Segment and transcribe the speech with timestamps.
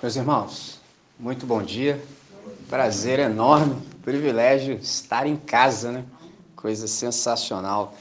[0.00, 0.78] Meus irmãos,
[1.18, 2.00] muito bom dia.
[2.68, 6.04] Prazer enorme, privilégio estar em casa, né?
[6.54, 7.92] Coisa sensacional.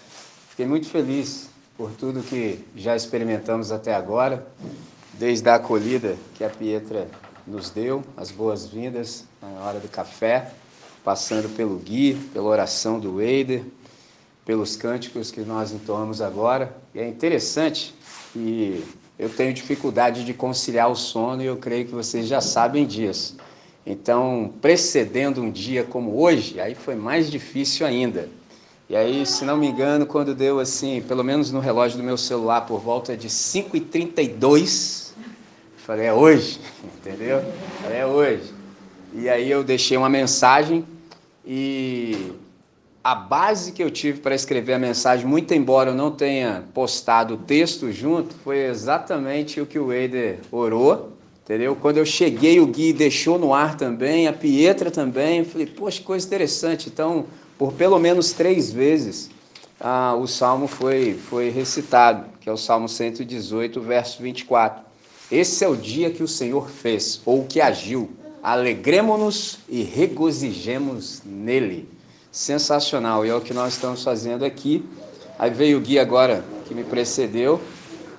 [0.51, 4.45] Fiquei muito feliz por tudo que já experimentamos até agora,
[5.13, 7.09] desde a acolhida que a Pietra
[7.47, 10.51] nos deu, as boas-vindas na hora do café,
[11.03, 13.63] passando pelo Gui, pela oração do Eider,
[14.45, 16.77] pelos cânticos que nós entoamos agora.
[16.93, 17.95] E é interessante
[18.33, 18.85] que
[19.17, 23.35] eu tenho dificuldade de conciliar o sono e eu creio que vocês já sabem disso.
[23.85, 28.29] Então, precedendo um dia como hoje, aí foi mais difícil ainda.
[28.89, 32.17] E aí, se não me engano, quando deu assim, pelo menos no relógio do meu
[32.17, 35.11] celular, por volta de 5h32,
[35.77, 36.59] falei, é hoje,
[36.99, 37.43] entendeu?
[37.81, 38.53] Falei, é hoje.
[39.13, 40.85] E aí eu deixei uma mensagem
[41.45, 42.33] e
[43.03, 47.35] a base que eu tive para escrever a mensagem, muito embora eu não tenha postado
[47.35, 51.75] o texto junto, foi exatamente o que o Eider orou, entendeu?
[51.75, 56.03] Quando eu cheguei, o Gui deixou no ar também, a Pietra também, eu falei, poxa,
[56.03, 56.89] coisa interessante.
[56.89, 57.25] Então,
[57.57, 59.29] por pelo menos três vezes,
[59.79, 64.83] ah, o salmo foi, foi recitado, que é o Salmo 118, verso 24.
[65.31, 68.09] Esse é o dia que o Senhor fez, ou que agiu.
[68.41, 71.87] Alegremos-nos e regozijemos nele
[72.37, 73.25] sensacional.
[73.25, 74.85] E é o que nós estamos fazendo aqui.
[75.39, 77.59] Aí veio o guia agora que me precedeu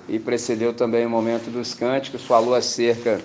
[0.09, 3.21] e precedeu também o momento dos cânticos, falou acerca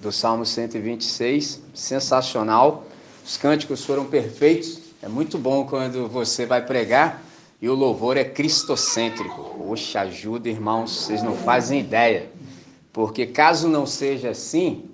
[0.00, 2.86] do Salmo 126, sensacional.
[3.22, 4.78] Os cânticos foram perfeitos.
[5.02, 7.22] É muito bom quando você vai pregar
[7.60, 9.54] e o louvor é cristocêntrico.
[9.58, 12.30] Poxa, ajuda, irmãos, vocês não fazem ideia.
[12.90, 14.84] Porque caso não seja assim,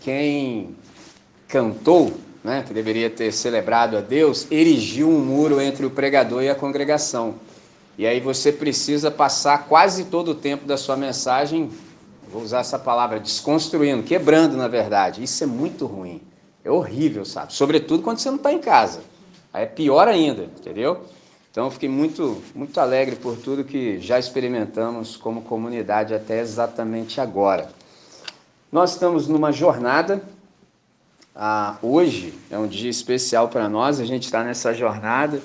[0.00, 0.74] quem
[1.46, 6.48] cantou né, que deveria ter celebrado a Deus, erigiu um muro entre o pregador e
[6.48, 7.34] a congregação.
[7.98, 11.68] E aí você precisa passar quase todo o tempo da sua mensagem,
[12.30, 15.24] vou usar essa palavra, desconstruindo, quebrando na verdade.
[15.24, 16.22] Isso é muito ruim.
[16.64, 17.52] É horrível, sabe?
[17.52, 19.00] Sobretudo quando você não está em casa.
[19.52, 21.00] Aí é pior ainda, entendeu?
[21.50, 27.20] Então eu fiquei muito, muito alegre por tudo que já experimentamos como comunidade até exatamente
[27.20, 27.68] agora.
[28.70, 30.22] Nós estamos numa jornada
[31.38, 35.42] ah, hoje é um dia especial para nós, a gente está nessa jornada.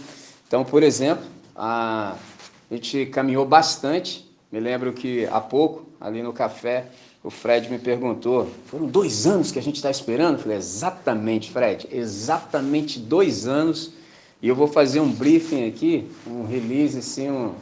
[0.47, 2.15] Então, por exemplo, a,
[2.69, 4.25] a gente caminhou bastante.
[4.49, 6.87] Me lembro que há pouco, ali no café,
[7.21, 10.35] o Fred me perguntou: foram dois anos que a gente está esperando?
[10.35, 13.91] Eu falei: exatamente, Fred, exatamente dois anos.
[14.41, 17.53] E eu vou fazer um briefing aqui, um release, assim, um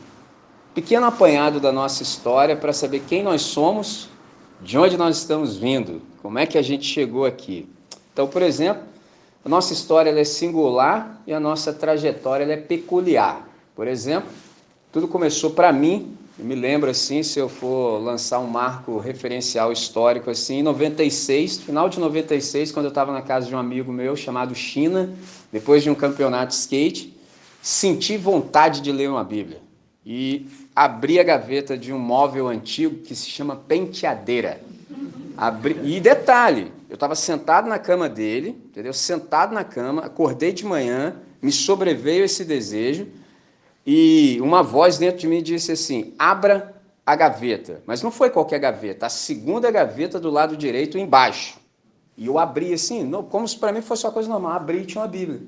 [0.73, 4.07] pequeno apanhado da nossa história para saber quem nós somos,
[4.61, 7.67] de onde nós estamos vindo, como é que a gente chegou aqui.
[8.13, 8.83] Então, por exemplo,
[9.43, 13.47] a nossa história é singular e a nossa trajetória é peculiar.
[13.75, 14.29] Por exemplo,
[14.91, 19.71] tudo começou para mim, eu me lembro assim, se eu for lançar um marco referencial
[19.71, 23.91] histórico assim, em 96, final de 96, quando eu estava na casa de um amigo
[23.91, 25.09] meu chamado China,
[25.51, 27.17] depois de um campeonato de skate,
[27.61, 29.61] senti vontade de ler uma Bíblia
[30.05, 34.61] e abri a gaveta de um móvel antigo que se chama penteadeira.
[35.37, 35.77] Abri...
[35.83, 38.91] E detalhe, eu estava sentado na cama dele, entendeu?
[38.91, 43.07] Sentado na cama, acordei de manhã, me sobreveio esse desejo
[43.85, 47.81] e uma voz dentro de mim disse assim: abra a gaveta.
[47.85, 51.59] Mas não foi qualquer gaveta, a segunda gaveta do lado direito embaixo.
[52.17, 54.51] E eu abri assim, não, como se para mim fosse uma coisa normal.
[54.51, 55.41] Abri e tinha uma Bíblia.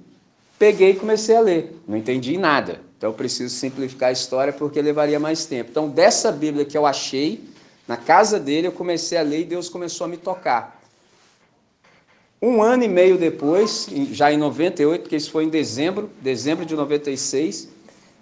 [0.58, 1.76] Peguei e comecei a ler.
[1.88, 2.82] Não entendi nada.
[2.98, 5.70] Então eu preciso simplificar a história porque levaria mais tempo.
[5.72, 7.44] Então, dessa Bíblia que eu achei,
[7.88, 10.81] na casa dele, eu comecei a ler e Deus começou a me tocar.
[12.42, 16.76] Um ano e meio depois, já em 98, porque isso foi em dezembro, dezembro de
[16.76, 17.70] 96,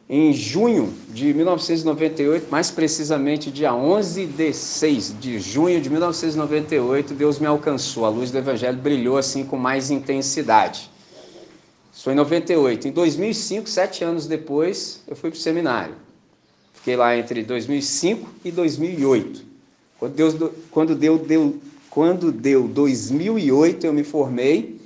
[0.09, 7.39] em junho de 1998, mais precisamente dia 11 de 6 de junho de 1998, Deus
[7.39, 10.91] me alcançou, a luz do Evangelho brilhou assim com mais intensidade.
[11.93, 12.87] Isso foi em 98.
[12.89, 15.95] Em 2005, sete anos depois, eu fui para o seminário.
[16.73, 19.43] Fiquei lá entre 2005 e 2008.
[19.99, 20.35] Quando Deus,
[20.71, 21.57] quando Deus deu,
[21.89, 24.79] quando deu 2008, eu me formei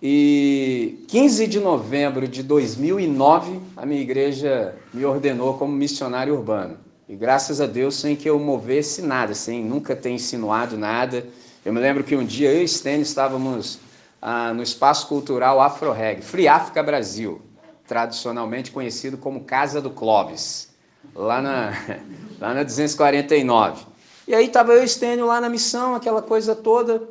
[0.00, 6.78] e 15 de novembro de 2009, a minha igreja me ordenou como missionário urbano.
[7.08, 11.26] E graças a Deus, sem que eu movesse nada, sem nunca ter insinuado nada.
[11.64, 13.78] Eu me lembro que um dia eu e Stênio estávamos
[14.20, 17.40] ah, no espaço cultural Afro-Reg, Free África Brasil,
[17.86, 20.68] tradicionalmente conhecido como Casa do Clóvis,
[21.14, 21.72] lá na,
[22.38, 23.95] lá na 249.
[24.26, 27.02] E aí estava eu e Estênio lá na missão, aquela coisa toda,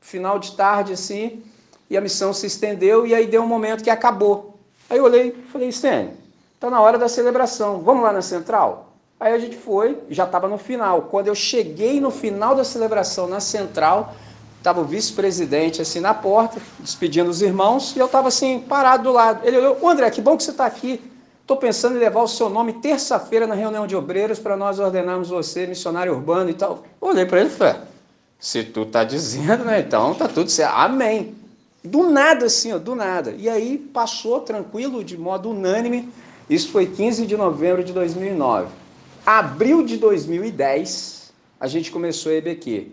[0.00, 1.42] final de tarde assim,
[1.90, 4.58] e a missão se estendeu e aí deu um momento que acabou.
[4.88, 6.12] Aí eu olhei e falei, Estênio,
[6.54, 8.92] está na hora da celebração, vamos lá na central?
[9.18, 11.02] Aí a gente foi, já estava no final.
[11.02, 14.14] Quando eu cheguei no final da celebração na central,
[14.58, 19.12] estava o vice-presidente assim na porta, despedindo os irmãos, e eu estava assim, parado do
[19.12, 19.40] lado.
[19.44, 21.00] Ele olhou, André, que bom que você está aqui.
[21.46, 25.28] Estou pensando em levar o seu nome terça-feira na reunião de obreiros para nós ordenarmos
[25.28, 26.82] você, missionário urbano e tal.
[27.00, 27.76] Olhei para ele e falei,
[28.36, 29.78] se tu está dizendo, né?
[29.78, 30.74] Então tá tudo certo.
[30.74, 31.36] Amém.
[31.84, 33.32] Do nada, assim, ó, do nada.
[33.38, 36.08] E aí passou tranquilo, de modo unânime.
[36.50, 38.66] Isso foi 15 de novembro de 2009.
[39.24, 42.88] Abril de 2010, a gente começou a EBQ.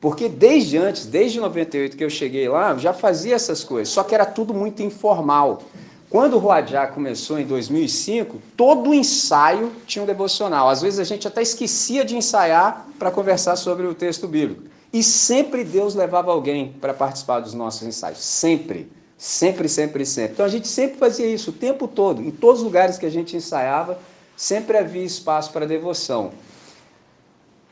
[0.00, 4.14] Porque desde antes, desde 98 que eu cheguei lá, já fazia essas coisas, só que
[4.14, 5.62] era tudo muito informal.
[6.10, 10.68] Quando o Ruajá começou em 2005, todo ensaio tinha um devocional.
[10.68, 14.62] Às vezes a gente até esquecia de ensaiar para conversar sobre o texto bíblico.
[14.90, 18.20] E sempre Deus levava alguém para participar dos nossos ensaios.
[18.20, 18.90] Sempre.
[19.18, 20.32] Sempre, sempre, sempre.
[20.32, 22.22] Então a gente sempre fazia isso o tempo todo.
[22.22, 23.98] Em todos os lugares que a gente ensaiava,
[24.34, 26.30] sempre havia espaço para devoção.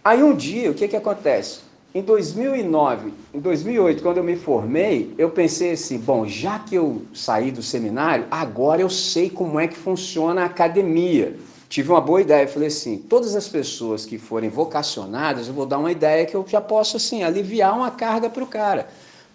[0.05, 1.61] Aí um dia, o que, que acontece?
[1.97, 7.01] Em 2009, em 2008, quando eu me formei, eu pensei assim: bom, já que eu
[7.15, 11.39] saí do seminário, agora eu sei como é que funciona a academia.
[11.71, 15.79] Tive uma boa ideia, falei assim: todas as pessoas que forem vocacionadas, eu vou dar
[15.79, 18.89] uma ideia que eu já posso assim aliviar uma carga para o cara,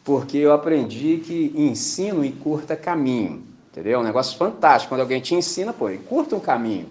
[0.03, 3.41] porque eu aprendi que ensino e curta caminho,
[3.71, 3.93] entendeu?
[3.93, 4.93] É um negócio fantástico.
[4.93, 6.85] Quando alguém te ensina, pô, curta um caminho.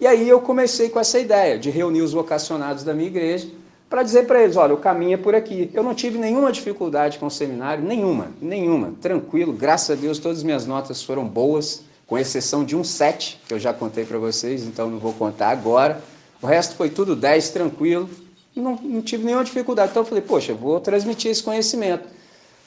[0.00, 3.59] E aí eu comecei com essa ideia de reunir os vocacionados da minha igreja
[3.90, 5.68] para dizer para eles, olha, o caminho é por aqui.
[5.74, 8.94] Eu não tive nenhuma dificuldade com o seminário, nenhuma, nenhuma.
[9.00, 13.40] Tranquilo, graças a Deus todas as minhas notas foram boas, com exceção de um 7,
[13.48, 16.00] que eu já contei para vocês, então não vou contar agora.
[16.40, 18.08] O resto foi tudo 10, tranquilo,
[18.54, 19.90] não, não tive nenhuma dificuldade.
[19.90, 22.08] Então eu falei, poxa, eu vou transmitir esse conhecimento.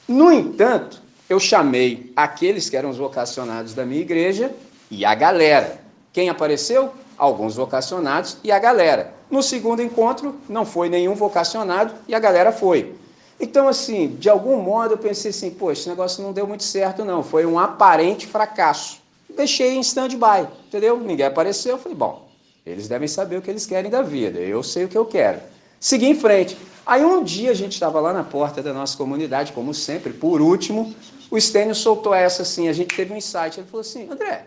[0.06, 4.52] No entanto, eu chamei aqueles que eram os vocacionados da minha igreja
[4.90, 5.80] e a galera.
[6.12, 6.92] Quem apareceu?
[7.16, 9.14] Alguns vocacionados e a galera.
[9.30, 12.94] No segundo encontro, não foi nenhum vocacionado e a galera foi.
[13.38, 17.04] Então, assim, de algum modo eu pensei assim, pô, esse negócio não deu muito certo,
[17.04, 17.22] não.
[17.22, 18.98] Foi um aparente fracasso.
[19.28, 20.98] Deixei em stand-by, entendeu?
[20.98, 21.72] Ninguém apareceu.
[21.72, 22.28] Eu falei, bom,
[22.64, 24.38] eles devem saber o que eles querem da vida.
[24.38, 25.40] Eu sei o que eu quero.
[25.80, 26.56] Segui em frente.
[26.86, 30.40] Aí um dia a gente estava lá na porta da nossa comunidade, como sempre, por
[30.40, 30.94] último,
[31.30, 33.58] o Stênio soltou essa assim, a gente teve um insight.
[33.58, 34.46] Ele falou assim, André,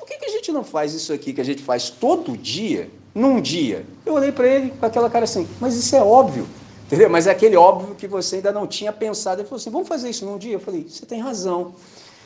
[0.00, 2.90] por que, que a gente não faz isso aqui que a gente faz todo dia
[3.14, 3.84] num dia.
[4.06, 6.46] Eu olhei para ele com aquela cara assim, mas isso é óbvio,
[6.86, 7.10] entendeu?
[7.10, 9.42] Mas é aquele óbvio que você ainda não tinha pensado.
[9.42, 10.54] Ele falou assim, vamos fazer isso num dia?
[10.54, 11.74] Eu falei, você tem razão.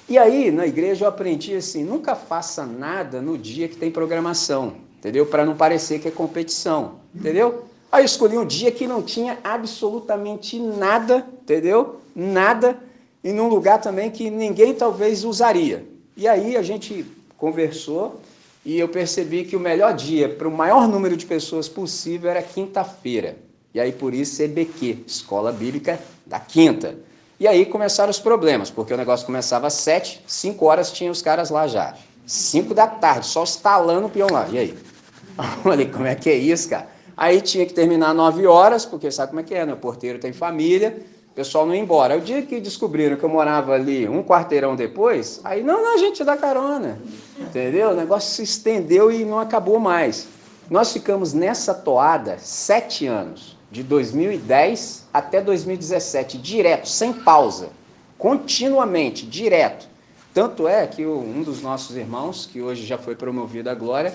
[0.09, 4.75] E aí, na igreja, eu aprendi assim, nunca faça nada no dia que tem programação,
[4.99, 5.27] entendeu?
[5.27, 7.65] Para não parecer que é competição, entendeu?
[7.91, 12.01] Aí eu escolhi um dia que não tinha absolutamente nada, entendeu?
[12.15, 12.79] Nada,
[13.25, 15.85] e num lugar também que ninguém talvez usaria.
[16.17, 17.05] E aí a gente
[17.37, 18.21] conversou,
[18.65, 22.43] e eu percebi que o melhor dia para o maior número de pessoas possível era
[22.43, 23.37] quinta-feira.
[23.75, 26.97] E aí por isso EBQ, Escola Bíblica da Quinta.
[27.39, 31.21] E aí começaram os problemas, porque o negócio começava às sete, cinco horas tinha os
[31.21, 31.95] caras lá já.
[32.27, 34.49] Cinco da tarde, só estalando o peão lá.
[34.51, 34.79] E aí?
[35.65, 36.89] Olha como é que é isso, cara?
[37.17, 39.73] Aí tinha que terminar nove horas, porque sabe como é que é, né?
[39.73, 41.03] O porteiro tem família,
[41.35, 42.17] o pessoal não ia embora.
[42.17, 45.99] O dia que descobriram que eu morava ali um quarteirão depois, aí não, não, a
[45.99, 46.97] gente dá carona.
[47.37, 47.91] Entendeu?
[47.91, 50.29] O negócio se estendeu e não acabou mais.
[50.71, 57.71] Nós ficamos nessa toada sete anos, de 2010 até 2017, direto, sem pausa,
[58.17, 59.89] continuamente, direto.
[60.33, 64.15] Tanto é que um dos nossos irmãos, que hoje já foi promovido à glória,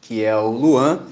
[0.00, 1.04] que é o Luan,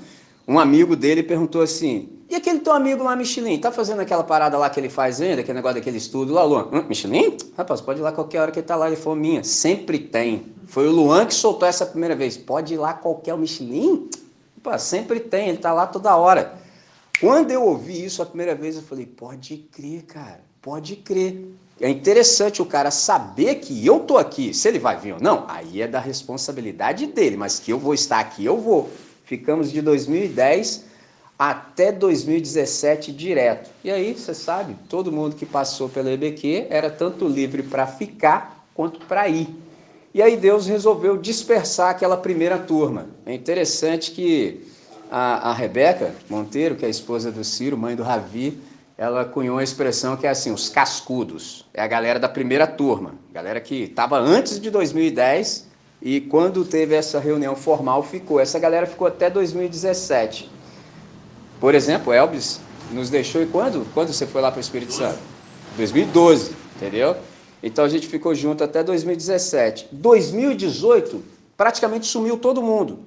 [0.46, 4.58] um amigo dele perguntou assim: e aquele teu amigo lá, Michelin, tá fazendo aquela parada
[4.58, 6.68] lá que ele faz ainda, aquele negócio daquele estudo lá, Luan?
[6.70, 7.36] Hum, Michelin?
[7.56, 8.86] Rapaz, pode ir lá qualquer hora que ele tá lá.
[8.86, 10.46] Ele falou, minha, sempre tem.
[10.66, 12.36] Foi o Luan que soltou essa primeira vez.
[12.36, 14.10] Pode ir lá qualquer o Michelin?
[14.62, 16.58] Pô, sempre tem, ele tá lá toda hora.
[17.18, 21.50] Quando eu ouvi isso a primeira vez, eu falei, pode crer, cara, pode crer.
[21.80, 24.52] É interessante o cara saber que eu tô aqui.
[24.52, 27.94] Se ele vai vir ou não, aí é da responsabilidade dele, mas que eu vou
[27.94, 28.90] estar aqui, eu vou.
[29.24, 30.87] Ficamos de 2010
[31.38, 33.70] até 2017 direto.
[33.84, 38.66] E aí, você sabe, todo mundo que passou pela EBQ era tanto livre para ficar
[38.74, 39.48] quanto para ir.
[40.12, 43.06] E aí Deus resolveu dispersar aquela primeira turma.
[43.24, 44.66] É interessante que
[45.10, 48.58] a, a Rebeca Monteiro, que é a esposa do Ciro, mãe do Ravi,
[48.96, 51.64] ela cunhou a expressão que é assim, os cascudos.
[51.72, 55.68] É a galera da primeira turma, galera que estava antes de 2010
[56.02, 58.40] e quando teve essa reunião formal ficou.
[58.40, 60.57] Essa galera ficou até 2017.
[61.60, 62.60] Por exemplo, Elvis
[62.92, 63.86] nos deixou e quando?
[63.92, 65.18] Quando você foi lá para o Espírito Santo?
[65.76, 67.16] 2012, entendeu?
[67.62, 69.88] Então a gente ficou junto até 2017.
[69.90, 71.22] 2018,
[71.56, 73.00] praticamente sumiu todo mundo.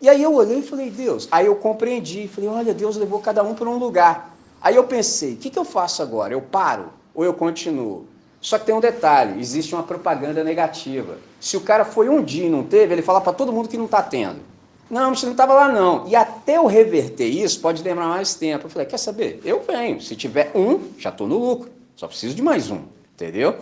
[0.00, 3.42] E aí eu olhei e falei, Deus, aí eu compreendi, falei, olha, Deus levou cada
[3.42, 4.36] um para um lugar.
[4.60, 6.32] Aí eu pensei, o que, que eu faço agora?
[6.32, 8.06] Eu paro ou eu continuo?
[8.40, 11.18] Só que tem um detalhe, existe uma propaganda negativa.
[11.40, 13.76] Se o cara foi um dia e não teve, ele fala para todo mundo que
[13.76, 14.40] não está tendo.
[14.88, 16.06] Não, você não estava lá não.
[16.06, 18.66] E até eu reverter isso, pode demorar mais tempo.
[18.66, 19.40] Eu falei, quer saber?
[19.44, 20.00] Eu venho.
[20.00, 21.70] Se tiver um, já estou no lucro.
[21.96, 22.82] Só preciso de mais um,
[23.14, 23.56] entendeu?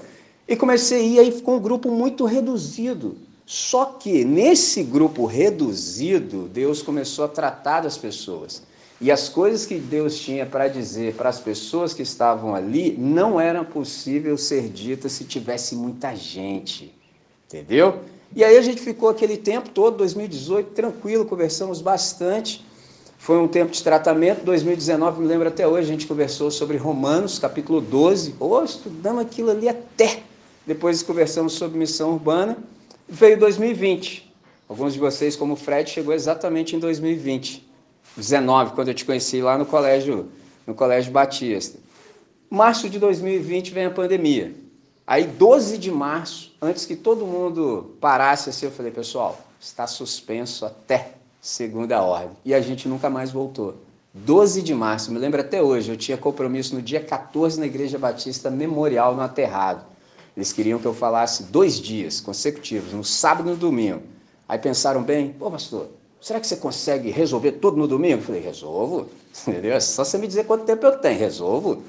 [0.46, 3.16] E comecei a ir, aí ficou um grupo muito reduzido.
[3.46, 8.62] Só que nesse grupo reduzido, Deus começou a tratar das pessoas.
[9.00, 13.40] E as coisas que Deus tinha para dizer para as pessoas que estavam ali não
[13.40, 16.94] eram possível ser ditas se tivesse muita gente.
[17.46, 18.00] Entendeu?
[18.36, 22.64] E aí a gente ficou aquele tempo todo, 2018, tranquilo, conversamos bastante.
[23.16, 24.44] Foi um tempo de tratamento.
[24.44, 28.34] 2019, me lembro até hoje, a gente conversou sobre Romanos, capítulo 12.
[28.40, 30.24] Oh, estudamos aquilo ali até.
[30.66, 32.58] Depois conversamos sobre missão urbana.
[33.08, 34.34] Veio 2020.
[34.68, 37.64] Alguns de vocês, como o Fred, chegou exatamente em 2020.
[38.16, 40.28] 19, quando eu te conheci lá no colégio,
[40.66, 41.78] no colégio Batista.
[42.50, 44.63] Março de 2020 vem a pandemia.
[45.06, 50.64] Aí 12 de março, antes que todo mundo parasse assim, eu falei, pessoal, está suspenso
[50.64, 52.36] até segunda ordem.
[52.44, 53.76] E a gente nunca mais voltou.
[54.14, 57.98] 12 de março, me lembro até hoje, eu tinha compromisso no dia 14 na Igreja
[57.98, 59.84] Batista Memorial no Aterrado.
[60.36, 64.02] Eles queriam que eu falasse dois dias consecutivos, no sábado e no domingo.
[64.48, 65.88] Aí pensaram bem, pô pastor,
[66.20, 68.20] será que você consegue resolver tudo no domingo?
[68.20, 69.08] Eu falei, resolvo,
[69.46, 69.72] entendeu?
[69.74, 71.82] É só você me dizer quanto tempo eu tenho, resolvo.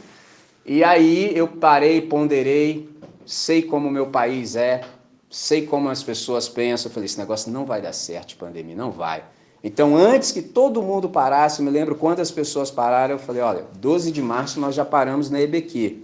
[0.65, 2.89] E aí eu parei, ponderei,
[3.25, 4.81] sei como o meu país é,
[5.29, 6.89] sei como as pessoas pensam.
[6.89, 9.23] Eu falei, esse negócio não vai dar certo, pandemia, não vai.
[9.63, 13.41] Então, antes que todo mundo parasse, eu me lembro quando as pessoas pararam, eu falei,
[13.41, 16.03] olha, 12 de março nós já paramos na EBQ.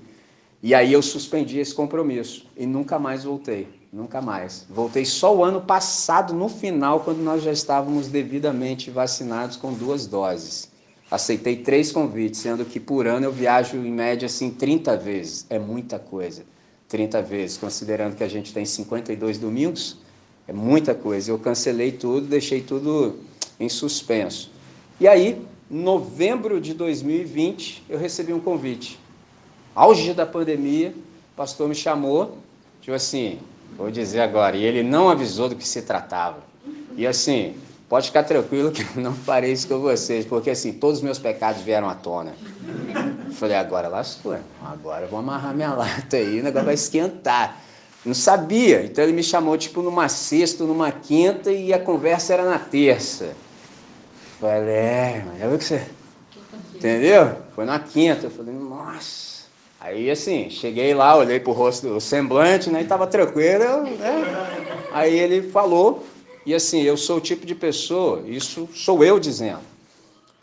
[0.63, 4.65] E aí eu suspendi esse compromisso e nunca mais voltei, nunca mais.
[4.69, 10.07] Voltei só o ano passado, no final, quando nós já estávamos devidamente vacinados com duas
[10.07, 10.71] doses.
[11.09, 15.45] Aceitei três convites, sendo que por ano eu viajo em média assim 30 vezes.
[15.49, 16.43] É muita coisa.
[16.91, 19.97] 30 vezes, considerando que a gente tem 52 domingos,
[20.47, 21.31] é muita coisa.
[21.31, 23.15] Eu cancelei tudo, deixei tudo
[23.57, 24.51] em suspenso.
[24.99, 28.99] E aí, novembro de 2020, eu recebi um convite
[29.75, 30.93] auge da pandemia,
[31.33, 32.37] o pastor me chamou,
[32.81, 33.39] tipo assim,
[33.77, 36.39] vou dizer agora, e ele não avisou do que se tratava.
[36.97, 37.55] E assim,
[37.87, 41.19] pode ficar tranquilo que eu não farei isso com vocês, porque assim, todos os meus
[41.19, 42.33] pecados vieram à tona.
[43.41, 47.59] Falei, agora lascou, agora eu vou amarrar minha lata aí, o negócio vai esquentar.
[48.05, 52.45] Não sabia, então ele me chamou tipo numa sexta, numa quinta e a conversa era
[52.45, 53.35] na terça.
[54.39, 55.83] Falei, é, mas é o que você.
[56.75, 57.35] Entendeu?
[57.55, 58.27] Foi na quinta.
[58.27, 59.45] Eu falei, nossa.
[59.79, 64.85] Aí, assim, cheguei lá, olhei pro rosto do semblante, né, e tava tranquilo, né?
[64.93, 66.05] Aí ele falou,
[66.45, 69.70] e assim, eu sou o tipo de pessoa, isso sou eu dizendo.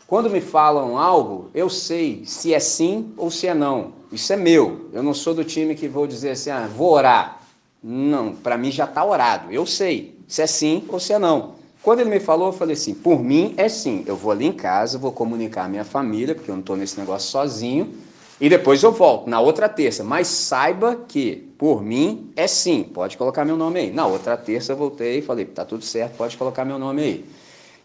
[0.09, 3.91] Quando me falam algo, eu sei se é sim ou se é não.
[4.11, 4.89] Isso é meu.
[4.91, 7.43] Eu não sou do time que vou dizer assim, ah, vou orar.
[7.83, 9.53] Não, para mim já está orado.
[9.53, 11.53] Eu sei se é sim ou se é não.
[11.83, 14.03] Quando ele me falou, eu falei assim: por mim é sim.
[14.07, 16.99] Eu vou ali em casa, vou comunicar à minha família, porque eu não estou nesse
[16.99, 17.93] negócio sozinho
[18.41, 20.03] e depois eu volto na outra terça.
[20.03, 22.81] Mas saiba que, por mim, é sim.
[22.81, 23.91] Pode colocar meu nome aí.
[23.91, 27.25] Na outra terça eu voltei e falei, tá tudo certo, pode colocar meu nome aí.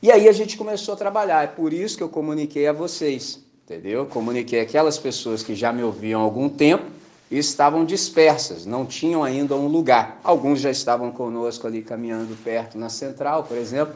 [0.05, 1.45] E aí a gente começou a trabalhar.
[1.45, 4.05] É por isso que eu comuniquei a vocês, entendeu?
[4.05, 6.85] Comuniquei aquelas pessoas que já me ouviam há algum tempo
[7.31, 10.21] e estavam dispersas, não tinham ainda um lugar.
[10.23, 13.95] Alguns já estavam conosco ali caminhando perto na central, por exemplo.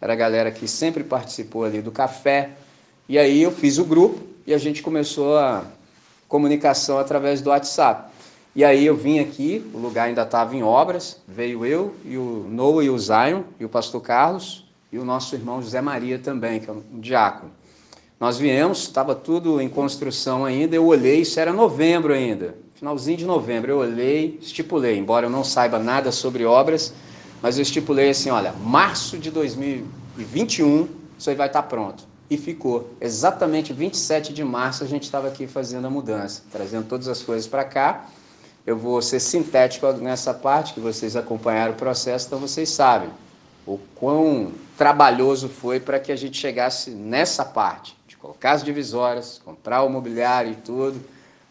[0.00, 2.50] Era a galera que sempre participou ali do café.
[3.08, 5.64] E aí eu fiz o grupo e a gente começou a
[6.28, 8.12] comunicação através do WhatsApp.
[8.54, 12.46] E aí eu vim aqui, o lugar ainda estava em obras, veio eu e o
[12.48, 16.60] Noah e o Zion e o pastor Carlos e o nosso irmão José Maria também,
[16.60, 17.52] que é um diácono.
[18.18, 23.24] Nós viemos, estava tudo em construção ainda, eu olhei, isso era novembro ainda, finalzinho de
[23.24, 26.92] novembro, eu olhei, estipulei, embora eu não saiba nada sobre obras,
[27.40, 32.90] mas eu estipulei assim, olha, março de 2021, isso aí vai estar pronto e ficou.
[33.00, 37.46] Exatamente 27 de março a gente estava aqui fazendo a mudança, trazendo todas as coisas
[37.46, 38.06] para cá.
[38.66, 43.08] Eu vou ser sintético nessa parte, que vocês acompanharam o processo, então vocês sabem
[43.66, 49.40] o quão trabalhoso foi para que a gente chegasse nessa parte, de colocar as divisórias,
[49.44, 51.00] comprar o mobiliário e tudo,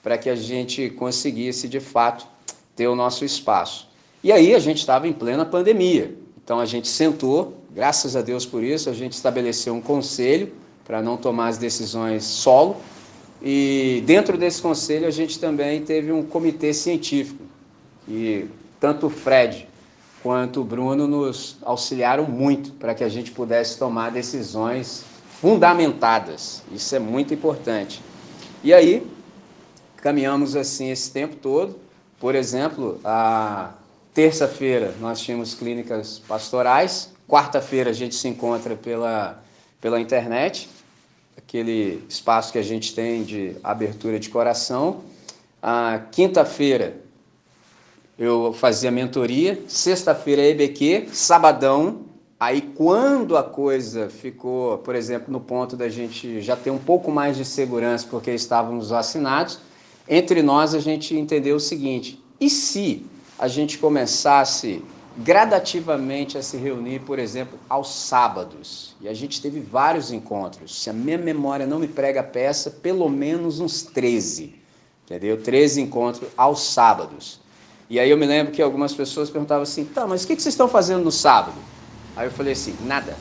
[0.02, 2.26] para que a gente conseguisse de fato
[2.74, 3.90] ter o nosso espaço.
[4.24, 8.46] E aí a gente estava em plena pandemia, então a gente sentou, graças a Deus
[8.46, 10.54] por isso, a gente estabeleceu um conselho
[10.86, 12.78] para não tomar as decisões solo.
[13.44, 17.44] E dentro desse conselho a gente também teve um comitê científico,
[18.08, 18.46] e
[18.80, 19.68] tanto o Fred
[20.28, 25.06] quanto o Bruno nos auxiliaram muito para que a gente pudesse tomar decisões
[25.40, 26.64] fundamentadas.
[26.70, 28.02] Isso é muito importante.
[28.62, 29.10] E aí,
[29.96, 31.80] caminhamos assim esse tempo todo.
[32.20, 33.72] Por exemplo, a
[34.14, 39.42] terça-feira nós tínhamos clínicas pastorais, quarta-feira a gente se encontra pela,
[39.80, 40.68] pela internet,
[41.38, 45.04] aquele espaço que a gente tem de abertura de coração.
[45.64, 47.07] A quinta-feira
[48.18, 52.08] eu fazia mentoria, sexta-feira EBQ, sabadão.
[52.40, 57.12] Aí quando a coisa ficou, por exemplo, no ponto da gente já ter um pouco
[57.12, 59.60] mais de segurança porque estávamos vacinados,
[60.08, 63.06] entre nós a gente entendeu o seguinte: e se
[63.38, 64.84] a gente começasse
[65.18, 68.96] gradativamente a se reunir, por exemplo, aos sábados?
[69.02, 70.82] E a gente teve vários encontros.
[70.82, 74.56] Se a minha memória não me prega a peça, pelo menos uns 13.
[75.06, 75.42] Entendeu?
[75.42, 77.40] 13 encontros aos sábados.
[77.90, 80.54] E aí eu me lembro que algumas pessoas perguntavam assim: tá, mas o que vocês
[80.54, 81.58] estão fazendo no sábado?
[82.16, 83.16] Aí eu falei assim: nada.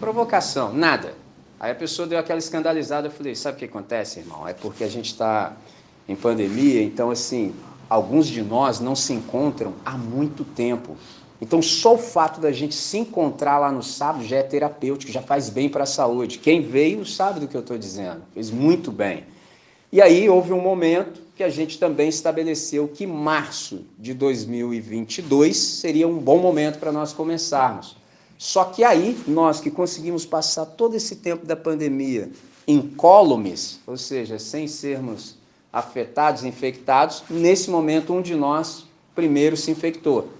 [0.00, 1.14] Provocação, nada.
[1.58, 3.06] Aí a pessoa deu aquela escandalizada.
[3.06, 4.46] Eu falei: sabe o que acontece, irmão?
[4.46, 5.52] É porque a gente está
[6.08, 7.54] em pandemia, então, assim,
[7.88, 10.96] alguns de nós não se encontram há muito tempo.
[11.40, 15.20] Então, só o fato da gente se encontrar lá no sábado já é terapêutico, já
[15.20, 16.38] faz bem para a saúde.
[16.38, 19.24] Quem veio sabe do que eu estou dizendo, fez muito bem.
[19.92, 26.08] E aí houve um momento que a gente também estabeleceu que março de 2022 seria
[26.08, 27.94] um bom momento para nós começarmos.
[28.38, 32.30] Só que aí, nós que conseguimos passar todo esse tempo da pandemia
[32.66, 35.36] incólumes, ou seja, sem sermos
[35.70, 40.30] afetados, infectados, nesse momento um de nós primeiro se infectou.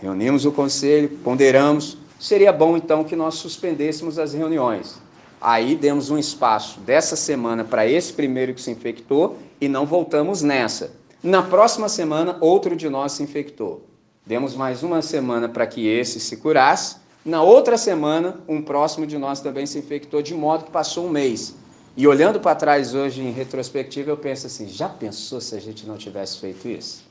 [0.00, 5.00] Reunimos o conselho, ponderamos, seria bom então que nós suspendêssemos as reuniões.
[5.40, 10.42] Aí demos um espaço dessa semana para esse primeiro que se infectou e não voltamos
[10.42, 10.92] nessa.
[11.22, 13.84] Na próxima semana, outro de nós se infectou.
[14.24, 16.96] Demos mais uma semana para que esse se curasse.
[17.24, 21.10] Na outra semana, um próximo de nós também se infectou, de modo que passou um
[21.10, 21.54] mês.
[21.96, 25.86] E olhando para trás hoje em retrospectiva, eu penso assim: já pensou se a gente
[25.86, 27.04] não tivesse feito isso?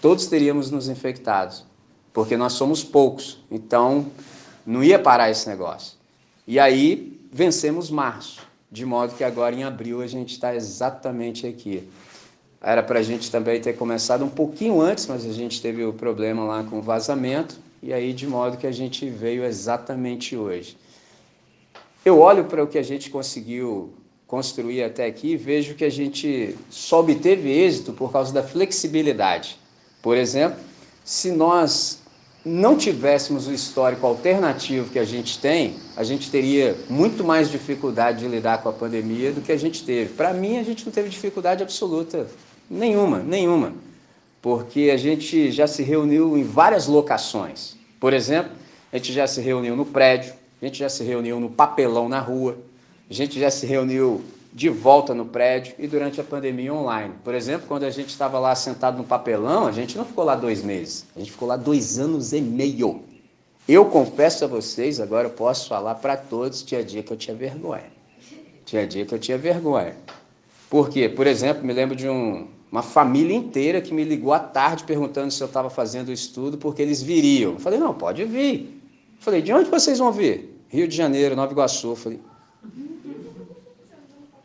[0.00, 1.56] Todos teríamos nos infectado,
[2.12, 4.06] porque nós somos poucos, então
[4.64, 5.98] não ia parar esse negócio.
[6.46, 11.88] E aí vencemos março, de modo que agora em abril a gente está exatamente aqui.
[12.60, 15.92] Era para a gente também ter começado um pouquinho antes, mas a gente teve o
[15.92, 20.76] problema lá com o vazamento, e aí de modo que a gente veio exatamente hoje.
[22.04, 23.92] Eu olho para o que a gente conseguiu
[24.26, 29.58] construir até aqui, vejo que a gente só obteve êxito por causa da flexibilidade.
[30.02, 30.58] Por exemplo,
[31.04, 32.02] se nós
[32.48, 38.20] não tivéssemos o histórico alternativo que a gente tem, a gente teria muito mais dificuldade
[38.20, 40.14] de lidar com a pandemia do que a gente teve.
[40.14, 42.26] Para mim, a gente não teve dificuldade absoluta
[42.70, 43.74] nenhuma, nenhuma,
[44.40, 47.76] porque a gente já se reuniu em várias locações.
[48.00, 48.52] Por exemplo,
[48.90, 52.18] a gente já se reuniu no prédio, a gente já se reuniu no papelão na
[52.18, 52.56] rua,
[53.10, 57.14] a gente já se reuniu de volta no prédio e durante a pandemia online.
[57.22, 60.34] Por exemplo, quando a gente estava lá sentado no papelão, a gente não ficou lá
[60.34, 63.02] dois meses, a gente ficou lá dois anos e meio.
[63.68, 67.36] Eu confesso a vocês, agora eu posso falar para todos, tinha dia que eu tinha
[67.36, 67.92] vergonha.
[68.64, 69.94] Tinha dia que eu tinha vergonha.
[70.70, 71.08] Por quê?
[71.08, 75.30] Por exemplo, me lembro de um, uma família inteira que me ligou à tarde perguntando
[75.30, 77.52] se eu estava fazendo o estudo porque eles viriam.
[77.52, 78.80] Eu falei, não, pode vir.
[79.16, 80.62] Eu falei, de onde vocês vão vir?
[80.68, 81.88] Rio de Janeiro, Nova Iguaçu.
[81.88, 82.20] Eu falei,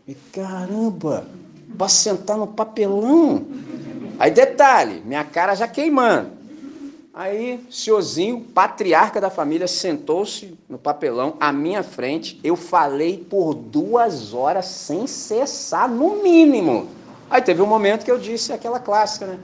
[0.07, 1.25] e caramba,
[1.77, 3.45] para sentar no papelão.
[4.19, 6.43] Aí detalhe, minha cara já queimando.
[7.13, 12.39] Aí, senhorzinho, patriarca da família, sentou-se no papelão à minha frente.
[12.43, 16.87] Eu falei por duas horas sem cessar, no mínimo.
[17.29, 19.39] Aí teve um momento que eu disse aquela clássica, né?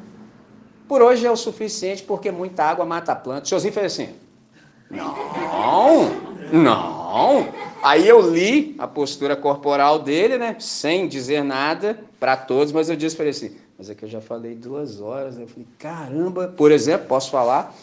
[0.87, 3.43] Por hoje é o suficiente porque muita água mata a planta.
[3.43, 4.09] O senhorzinho fez assim.
[4.89, 5.15] Não,
[6.51, 6.98] não.
[7.81, 10.55] Aí eu li a postura corporal dele, né?
[10.59, 14.09] Sem dizer nada para todos, mas eu disse para ele assim: Mas é que eu
[14.09, 15.37] já falei duas horas.
[15.37, 15.43] Né?
[15.43, 17.75] Eu falei: Caramba, por exemplo, posso falar?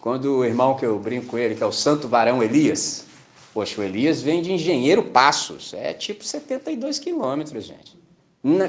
[0.00, 3.06] Quando o irmão que eu brinco com ele, que é o Santo Varão Elias,
[3.54, 7.96] poxa, o Elias vem de Engenheiro Passos, é tipo 72 quilômetros, gente.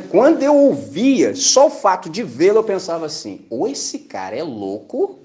[0.09, 4.43] Quando eu ouvia, só o fato de vê-lo, eu pensava assim: ou esse cara é
[4.43, 5.19] louco,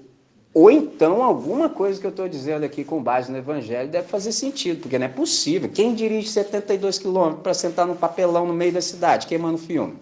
[0.53, 4.33] ou então alguma coisa que eu estou dizendo aqui com base no Evangelho deve fazer
[4.33, 5.69] sentido, porque não é possível.
[5.69, 9.95] Quem dirige 72 quilômetros para sentar num papelão no meio da cidade, queimando filme?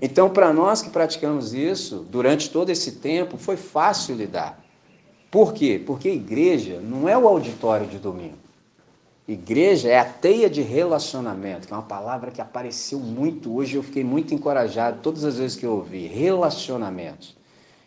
[0.00, 4.60] Então, para nós que praticamos isso, durante todo esse tempo, foi fácil lidar.
[5.30, 5.82] Por quê?
[5.84, 8.36] Porque igreja não é o auditório de domingo.
[9.26, 13.82] Igreja é a teia de relacionamento, que é uma palavra que apareceu muito hoje, eu
[13.82, 16.06] fiquei muito encorajado todas as vezes que eu ouvi.
[16.06, 17.36] Relacionamentos.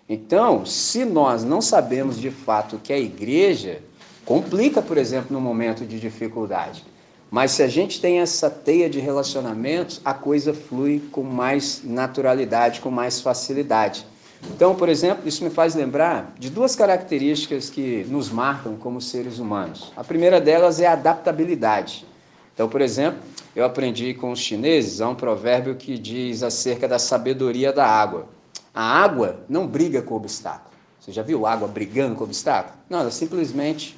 [0.08, 3.82] Então, se nós não sabemos de fato o que é igreja,
[4.24, 6.86] complica, por exemplo, no momento de dificuldade.
[7.32, 12.82] Mas se a gente tem essa teia de relacionamentos, a coisa flui com mais naturalidade,
[12.82, 14.06] com mais facilidade.
[14.54, 19.39] Então, por exemplo, isso me faz lembrar de duas características que nos marcam como seres
[19.39, 19.91] humanos.
[19.98, 22.06] A primeira delas é a adaptabilidade.
[22.54, 23.20] Então, por exemplo,
[23.56, 28.28] eu aprendi com os chineses há um provérbio que diz acerca da sabedoria da água.
[28.76, 30.76] A água não briga com o obstáculo.
[31.00, 32.78] Você já viu água brigando com o obstáculo?
[32.90, 33.98] Não, ela simplesmente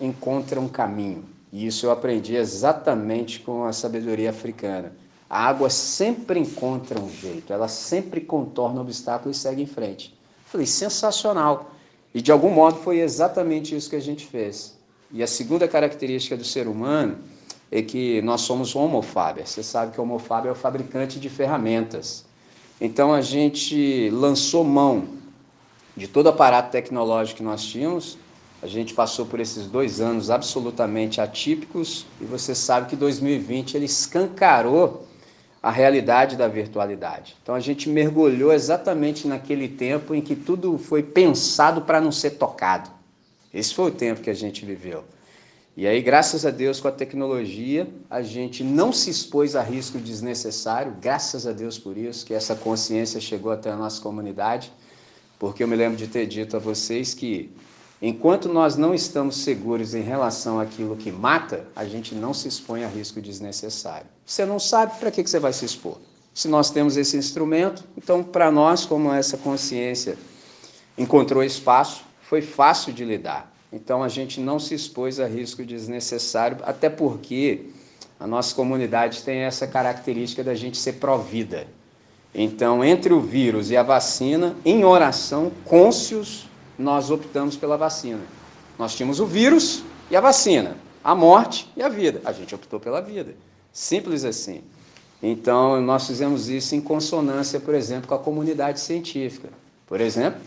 [0.00, 1.22] encontra um caminho.
[1.52, 4.92] E isso eu aprendi exatamente com a sabedoria africana.
[5.28, 10.16] A água sempre encontra um jeito, ela sempre contorna o obstáculo e segue em frente.
[10.46, 11.72] Falei, sensacional.
[12.14, 14.76] E de algum modo foi exatamente isso que a gente fez.
[15.10, 17.18] E a segunda característica do ser humano
[17.70, 19.50] é que nós somos homofábios.
[19.50, 22.25] Você sabe que o homofábio é o fabricante de ferramentas.
[22.80, 25.08] Então a gente lançou mão
[25.96, 28.18] de todo o aparato tecnológico que nós tínhamos.
[28.62, 33.86] A gente passou por esses dois anos absolutamente atípicos e você sabe que 2020 ele
[33.86, 35.06] escancarou
[35.62, 37.34] a realidade da virtualidade.
[37.42, 42.32] Então a gente mergulhou exatamente naquele tempo em que tudo foi pensado para não ser
[42.32, 42.90] tocado.
[43.52, 45.02] Esse foi o tempo que a gente viveu.
[45.76, 49.98] E aí, graças a Deus, com a tecnologia, a gente não se expôs a risco
[49.98, 54.72] desnecessário, graças a Deus por isso, que essa consciência chegou até a nossa comunidade,
[55.38, 57.52] porque eu me lembro de ter dito a vocês que
[58.00, 62.84] Enquanto nós não estamos seguros em relação àquilo que mata, a gente não se expõe
[62.84, 64.06] a risco desnecessário.
[64.24, 65.96] Você não sabe para que você vai se expor.
[66.34, 70.18] Se nós temos esse instrumento, então para nós, como essa consciência
[70.98, 73.55] encontrou espaço, foi fácil de lidar.
[73.76, 77.66] Então a gente não se expôs a risco desnecessário, até porque
[78.18, 81.66] a nossa comunidade tem essa característica da gente ser pró-vida.
[82.34, 88.20] Então, entre o vírus e a vacina, em oração, cônscios nós optamos pela vacina.
[88.78, 92.22] Nós tínhamos o vírus e a vacina, a morte e a vida.
[92.24, 93.34] A gente optou pela vida.
[93.72, 94.62] Simples assim.
[95.22, 99.50] Então, nós fizemos isso em consonância, por exemplo, com a comunidade científica.
[99.86, 100.40] Por exemplo,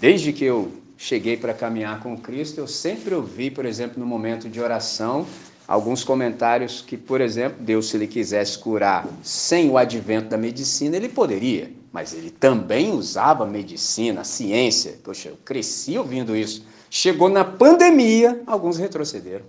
[0.00, 4.48] desde que eu cheguei para caminhar com Cristo, eu sempre ouvi, por exemplo, no momento
[4.48, 5.26] de oração,
[5.66, 10.96] alguns comentários que, por exemplo, Deus, se ele quisesse curar sem o advento da medicina,
[10.96, 14.98] ele poderia mas ele também usava a medicina, a ciência.
[15.04, 16.66] Poxa, eu cresci ouvindo isso.
[16.90, 19.46] Chegou na pandemia, alguns retrocederam.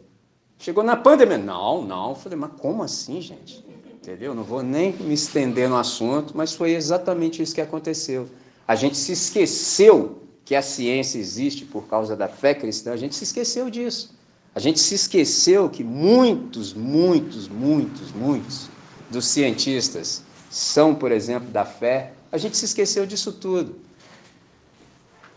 [0.60, 2.14] Chegou na pandemia, não, não.
[2.14, 3.66] Falei, mas como assim, gente?
[3.96, 4.36] Entendeu?
[4.36, 8.28] Não vou nem me estender no assunto, mas foi exatamente isso que aconteceu.
[8.68, 13.16] A gente se esqueceu que a ciência existe por causa da fé cristã, a gente
[13.16, 14.16] se esqueceu disso.
[14.54, 18.70] A gente se esqueceu que muitos, muitos, muitos, muitos
[19.10, 23.78] dos cientistas são, por exemplo, da fé a gente se esqueceu disso tudo.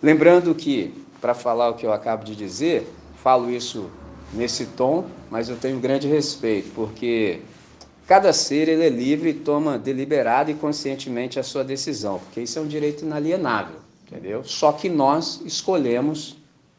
[0.02, 2.92] Lembrando que, para falar o que eu acabo de dizer,
[3.22, 3.88] falo isso
[4.34, 7.40] nesse tom, mas eu tenho grande respeito, porque
[8.04, 12.58] cada ser ele é livre e toma deliberado e conscientemente a sua decisão, porque isso
[12.58, 13.76] é um direito inalienável,
[14.10, 14.42] entendeu?
[14.42, 16.36] Só que nós escolhemos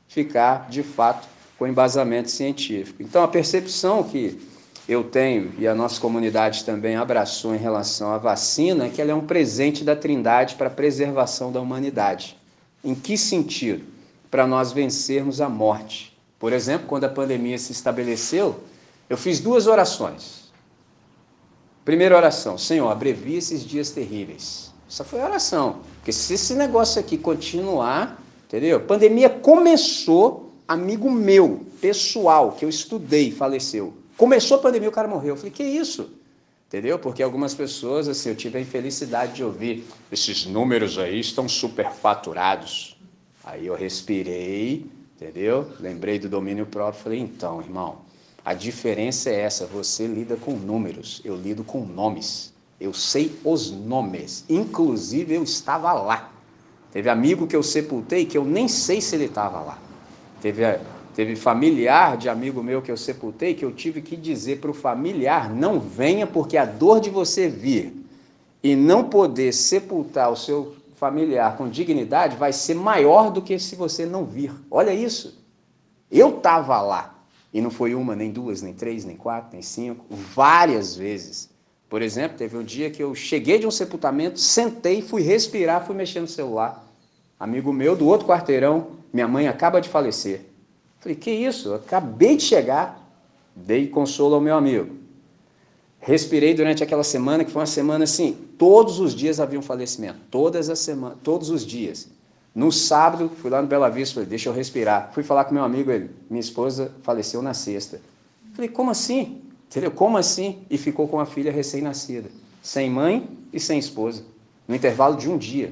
[0.08, 3.04] ficar, de fato, com embasamento científico.
[3.04, 4.39] Então, a percepção que
[4.88, 9.12] eu tenho e a nossa comunidade também abraçou em relação à vacina é que ela
[9.12, 12.36] é um presente da Trindade para a preservação da humanidade.
[12.84, 13.86] Em que sentido?
[14.32, 16.18] Para nós vencermos a morte.
[16.39, 18.63] Por exemplo, quando a pandemia se estabeleceu,
[19.10, 20.52] eu fiz duas orações.
[21.84, 24.69] Primeira oração, Senhor, abrevia esses dias terríveis.
[24.89, 25.82] Essa foi a oração.
[25.97, 28.82] Porque se esse negócio aqui continuar, entendeu?
[28.82, 33.93] pandemia começou, amigo meu, pessoal, que eu estudei, faleceu.
[34.17, 35.34] Começou a pandemia, o cara morreu.
[35.34, 36.10] Eu falei, que isso?
[36.67, 36.97] Entendeu?
[36.97, 42.97] Porque algumas pessoas, assim, eu tive a infelicidade de ouvir, esses números aí estão superfaturados.
[43.43, 45.67] Aí eu respirei, entendeu?
[45.80, 47.99] Lembrei do domínio próprio, falei, então, irmão,
[48.45, 52.54] a diferença é essa, você lida com números, eu lido com nomes.
[52.80, 56.32] Eu sei os nomes, inclusive eu estava lá.
[56.92, 59.78] Teve amigo que eu sepultei que eu nem sei se ele estava lá.
[60.42, 60.63] Teve
[61.20, 64.74] Teve familiar de amigo meu que eu sepultei que eu tive que dizer para o
[64.74, 67.94] familiar: não venha, porque a dor de você vir
[68.63, 73.76] e não poder sepultar o seu familiar com dignidade vai ser maior do que se
[73.76, 74.54] você não vir.
[74.72, 75.44] Olha isso.
[76.10, 77.15] Eu estava lá.
[77.54, 81.50] E não foi uma, nem duas, nem três, nem quatro, nem cinco, várias vezes.
[81.89, 85.95] Por exemplo, teve um dia que eu cheguei de um sepultamento, sentei, fui respirar, fui
[85.95, 86.88] mexer no celular.
[87.39, 90.41] Amigo meu do outro quarteirão, minha mãe acaba de falecer.
[90.99, 91.69] Falei, que isso?
[91.69, 93.02] Eu acabei de chegar,
[93.56, 94.97] dei consolo ao meu amigo.
[95.99, 100.19] Respirei durante aquela semana, que foi uma semana assim, todos os dias havia um falecimento,
[100.30, 102.08] todas as semanas, todos os dias.
[102.54, 105.12] No sábado, fui lá no Bela Vista, falei, deixa eu respirar.
[105.13, 107.99] Fui falar com meu amigo, ele, minha esposa faleceu na sexta.
[108.54, 109.41] Falei, como assim?
[109.70, 109.92] Entendeu?
[109.92, 110.64] Como assim?
[110.68, 114.24] E ficou com a filha recém-nascida, sem mãe e sem esposa,
[114.68, 115.72] no intervalo de um dia.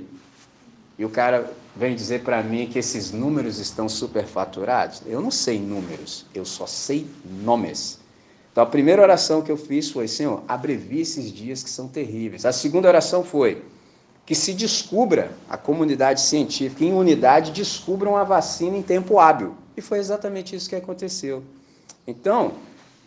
[0.99, 5.01] E o cara vem dizer para mim que esses números estão superfaturados.
[5.07, 7.99] Eu não sei números, eu só sei nomes.
[8.51, 12.45] Então a primeira oração que eu fiz foi: Senhor, abrevie esses dias que são terríveis.
[12.45, 13.63] A segunda oração foi:
[14.27, 19.55] que se descubra, a comunidade científica em unidade descubram a vacina em tempo hábil.
[19.75, 21.43] E foi exatamente isso que aconteceu.
[22.05, 22.53] Então,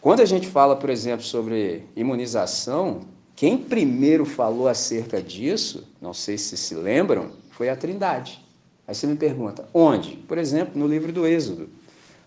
[0.00, 3.02] quando a gente fala, por exemplo, sobre imunização,
[3.36, 8.44] quem primeiro falou acerca disso, não sei se se lembram, foi a Trindade.
[8.86, 10.16] Aí você me pergunta, onde?
[10.16, 11.68] Por exemplo, no livro do Êxodo.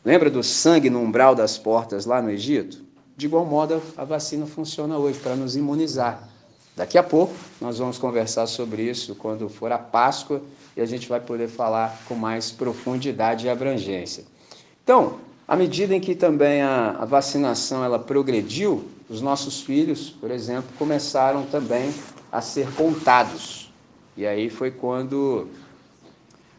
[0.06, 2.84] Lembra do sangue no umbral das portas lá no Egito?
[3.16, 6.30] De igual modo, a vacina funciona hoje para nos imunizar.
[6.76, 10.42] Daqui a pouco nós vamos conversar sobre isso quando for a Páscoa
[10.76, 14.24] e a gente vai poder falar com mais profundidade e abrangência.
[14.84, 20.32] Então, à medida em que também a, a vacinação ela progrediu, os nossos filhos, por
[20.32, 21.94] exemplo, começaram também
[22.32, 23.72] a ser contados.
[24.16, 25.48] E aí foi quando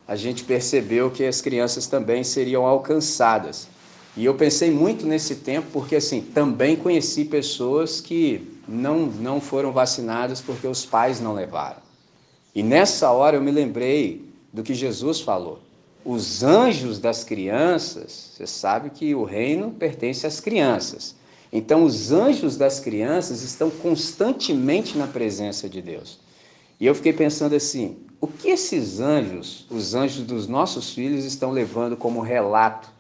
[0.06, 3.68] a gente percebeu que as crianças também seriam alcançadas.
[4.16, 9.72] E eu pensei muito nesse tempo, porque assim, também conheci pessoas que não, não foram
[9.72, 11.82] vacinadas porque os pais não levaram.
[12.54, 15.58] E nessa hora eu me lembrei do que Jesus falou.
[16.04, 21.16] Os anjos das crianças, você sabe que o reino pertence às crianças.
[21.50, 26.18] Então, os anjos das crianças estão constantemente na presença de Deus.
[26.78, 31.50] E eu fiquei pensando assim: o que esses anjos, os anjos dos nossos filhos, estão
[31.50, 32.90] levando como relato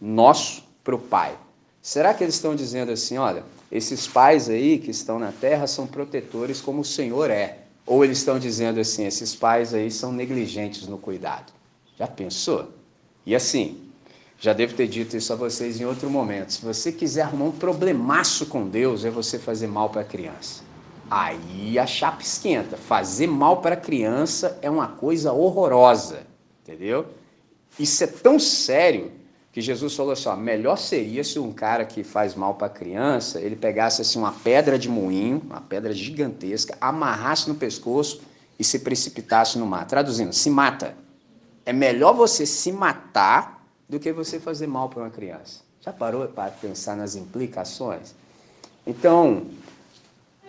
[0.00, 1.36] nosso para o Pai?
[1.82, 5.86] Será que eles estão dizendo assim: olha, esses pais aí que estão na terra são
[5.86, 7.64] protetores como o Senhor é.
[7.84, 11.57] Ou eles estão dizendo assim, esses pais aí são negligentes no cuidado.
[11.98, 12.72] Já pensou?
[13.26, 13.88] E assim,
[14.38, 16.52] já devo ter dito isso a vocês em outro momento.
[16.52, 20.62] Se você quiser arrumar um problemaço com Deus, é você fazer mal para a criança.
[21.10, 22.76] Aí a chapa esquenta.
[22.76, 26.20] Fazer mal para a criança é uma coisa horrorosa,
[26.62, 27.06] entendeu?
[27.78, 29.10] Isso é tão sério
[29.52, 32.70] que Jesus falou assim: ó, melhor seria se um cara que faz mal para a
[32.70, 38.20] criança, ele pegasse assim uma pedra de moinho, uma pedra gigantesca, amarrasse no pescoço
[38.56, 39.84] e se precipitasse no mar.
[39.84, 40.94] Traduzindo, se mata.
[41.68, 45.60] É melhor você se matar do que você fazer mal para uma criança.
[45.82, 48.14] Já parou para pensar nas implicações?
[48.86, 49.42] Então,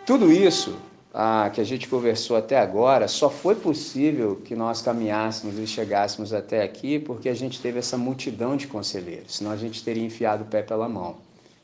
[0.06, 0.78] tudo isso
[1.14, 6.32] ah, que a gente conversou até agora, só foi possível que nós caminhássemos e chegássemos
[6.32, 10.44] até aqui porque a gente teve essa multidão de conselheiros, senão a gente teria enfiado
[10.44, 11.18] o pé pela mão.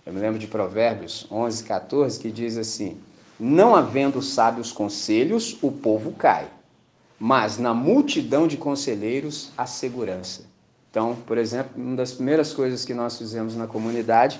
[0.05, 2.97] Eu me lembro de Provérbios 11, 14, que diz assim:
[3.39, 6.45] Não havendo sábios conselhos, o povo cai,
[7.19, 10.43] mas na multidão de conselheiros, a segurança.
[10.89, 14.39] Então, por exemplo, uma das primeiras coisas que nós fizemos na comunidade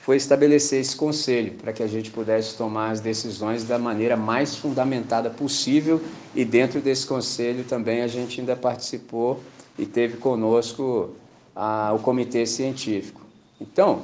[0.00, 4.54] foi estabelecer esse conselho para que a gente pudesse tomar as decisões da maneira mais
[4.54, 6.00] fundamentada possível
[6.34, 9.40] e dentro desse conselho também a gente ainda participou
[9.78, 11.10] e teve conosco
[11.56, 13.22] a, o comitê científico.
[13.60, 14.02] Então,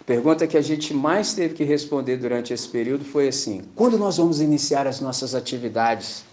[0.00, 3.96] a pergunta que a gente mais teve que responder durante esse período foi assim: quando
[3.96, 6.24] nós vamos iniciar as nossas atividades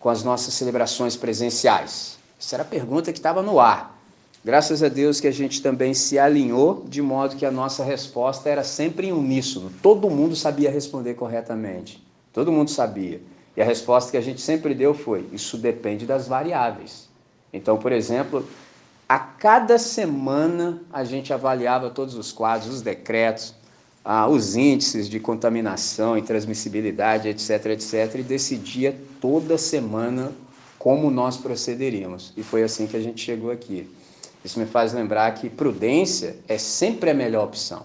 [0.00, 2.18] com as nossas celebrações presenciais?
[2.40, 4.00] Essa era a pergunta que estava no ar.
[4.42, 8.48] Graças a Deus que a gente também se alinhou de modo que a nossa resposta
[8.48, 9.70] era sempre em uníssono.
[9.82, 12.02] Todo mundo sabia responder corretamente.
[12.32, 13.20] Todo mundo sabia.
[13.54, 17.10] E a resposta que a gente sempre deu foi: isso depende das variáveis.
[17.52, 18.48] Então, por exemplo,
[19.06, 23.54] a cada semana a gente avaliava todos os quadros, os decretos,
[24.04, 30.32] ah, os índices de contaminação e transmissibilidade, etc, etc, e decidia toda semana
[30.78, 32.32] como nós procederíamos.
[32.36, 33.88] E foi assim que a gente chegou aqui.
[34.44, 37.84] Isso me faz lembrar que prudência é sempre a melhor opção.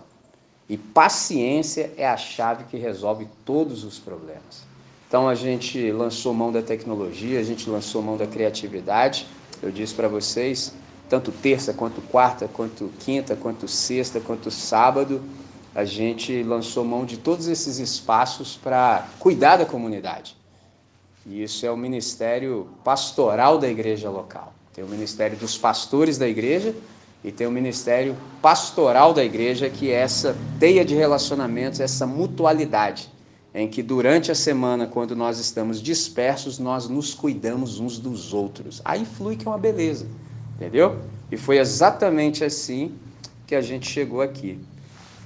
[0.70, 4.64] E paciência é a chave que resolve todos os problemas.
[5.08, 9.28] Então a gente lançou mão da tecnologia, a gente lançou mão da criatividade.
[9.62, 10.74] Eu disse para vocês,
[11.08, 15.22] tanto terça quanto quarta, quanto quinta, quanto sexta, quanto sábado,
[15.76, 20.38] a gente lançou mão de todos esses espaços para cuidar da comunidade.
[21.26, 24.54] E isso é o ministério pastoral da igreja local.
[24.74, 26.74] Tem o ministério dos pastores da igreja
[27.26, 33.10] e tem o ministério pastoral da igreja, que é essa teia de relacionamentos, essa mutualidade,
[33.54, 38.82] em que durante a semana, quando nós estamos dispersos, nós nos cuidamos uns dos outros.
[38.86, 40.08] Aí flui que é uma beleza,
[40.56, 41.00] entendeu?
[41.30, 42.94] E foi exatamente assim
[43.46, 44.58] que a gente chegou aqui.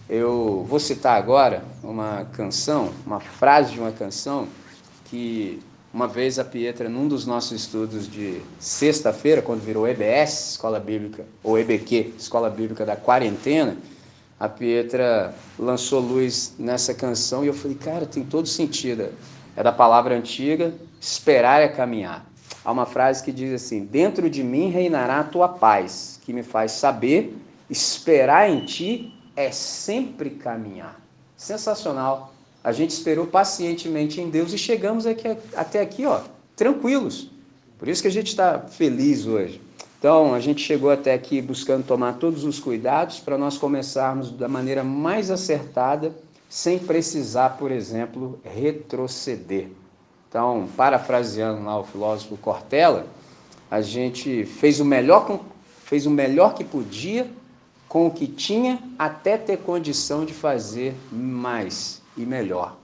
[0.09, 4.47] Eu vou citar agora uma canção, uma frase de uma canção
[5.05, 10.79] que Uma vez a Pietra, num dos nossos estudos de sexta-feira, quando virou EBS, Escola
[10.79, 13.75] Bíblica, ou EBQ, Escola Bíblica da Quarentena,
[14.39, 19.09] a Pietra lançou luz nessa canção e eu falei, cara, tem todo sentido.
[19.55, 22.23] É da palavra antiga, esperar é caminhar.
[22.63, 26.43] Há uma frase que diz assim: Dentro de mim reinará a tua paz, que me
[26.43, 27.35] faz saber,
[27.67, 30.99] esperar em ti é sempre caminhar.
[31.37, 32.33] Sensacional.
[32.61, 36.19] A gente esperou pacientemente em Deus e chegamos aqui, até aqui, ó,
[36.57, 37.31] tranquilos.
[37.77, 39.61] Por isso que a gente está feliz hoje.
[39.97, 44.49] Então, a gente chegou até aqui buscando tomar todos os cuidados para nós começarmos da
[44.49, 46.13] maneira mais acertada,
[46.49, 49.69] sem precisar, por exemplo, retroceder.
[50.27, 53.07] Então, parafraseando lá o filósofo Cortella,
[53.71, 55.39] a gente fez o melhor,
[55.85, 57.38] fez o melhor que podia
[57.89, 62.77] com o que tinha até ter condição de fazer mais e melhor.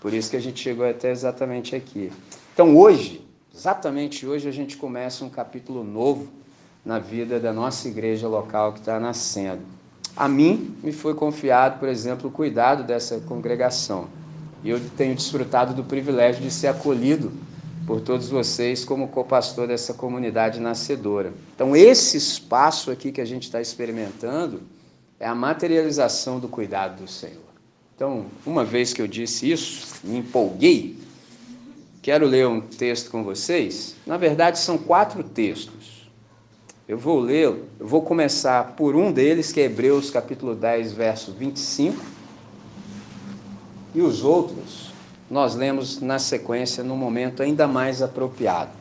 [0.00, 2.12] Por isso que a gente chegou até exatamente aqui.
[2.52, 6.28] Então hoje, exatamente hoje, a gente começa um capítulo novo
[6.84, 9.62] na vida da nossa igreja local que está nascendo.
[10.16, 14.08] A mim me foi confiado, por exemplo, o cuidado dessa congregação.
[14.64, 17.32] E eu tenho desfrutado do privilégio de ser acolhido
[17.90, 21.32] por todos vocês como co-pastor dessa comunidade nascedora.
[21.56, 24.62] Então, esse espaço aqui que a gente está experimentando
[25.18, 27.50] é a materialização do cuidado do Senhor.
[27.96, 30.98] Então, uma vez que eu disse isso, me empolguei,
[32.00, 33.96] quero ler um texto com vocês.
[34.06, 36.08] Na verdade, são quatro textos.
[36.86, 41.32] Eu vou ler, eu vou começar por um deles, que é Hebreus capítulo 10, verso
[41.32, 42.00] 25.
[43.96, 44.89] E os outros
[45.30, 48.72] nós lemos na sequência num momento ainda mais apropriado.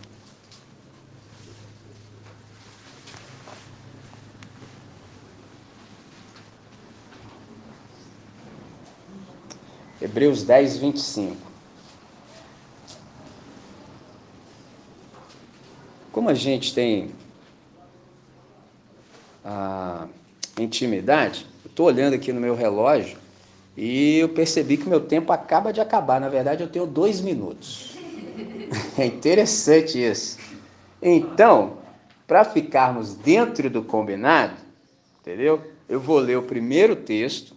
[10.01, 11.37] Hebreus 10, 25.
[16.11, 17.11] Como a gente tem
[19.45, 20.07] a
[20.57, 23.18] intimidade, estou olhando aqui no meu relógio
[23.81, 26.19] e eu percebi que meu tempo acaba de acabar.
[26.19, 27.97] Na verdade, eu tenho dois minutos.
[28.97, 30.37] É interessante isso.
[31.01, 31.77] Então,
[32.27, 34.53] para ficarmos dentro do combinado,
[35.21, 35.61] entendeu?
[35.87, 37.55] Eu vou ler o primeiro texto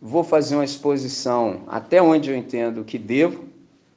[0.00, 3.44] vou fazer uma exposição até onde eu entendo que devo,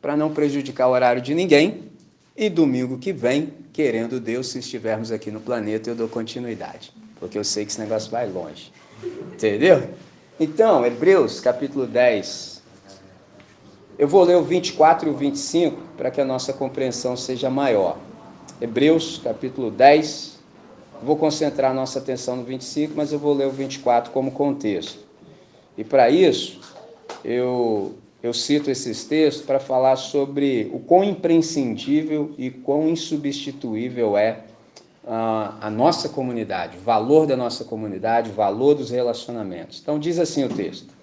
[0.01, 1.89] para não prejudicar o horário de ninguém.
[2.35, 7.37] E domingo que vem, querendo Deus, se estivermos aqui no planeta, eu dou continuidade, porque
[7.37, 8.71] eu sei que esse negócio vai longe.
[9.33, 9.89] Entendeu?
[10.41, 12.63] Então, Hebreus capítulo 10.
[13.97, 17.97] Eu vou ler o 24 e o 25 para que a nossa compreensão seja maior.
[18.61, 20.39] Hebreus capítulo 10.
[21.03, 24.99] Vou concentrar nossa atenção no 25, mas eu vou ler o 24 como contexto.
[25.77, 26.61] E para isso,
[27.21, 34.45] eu, eu cito esses textos para falar sobre o quão imprescindível e quão insubstituível é
[35.05, 39.79] a, a nossa comunidade, valor da nossa comunidade, valor dos relacionamentos.
[39.81, 40.93] Então, diz assim o texto: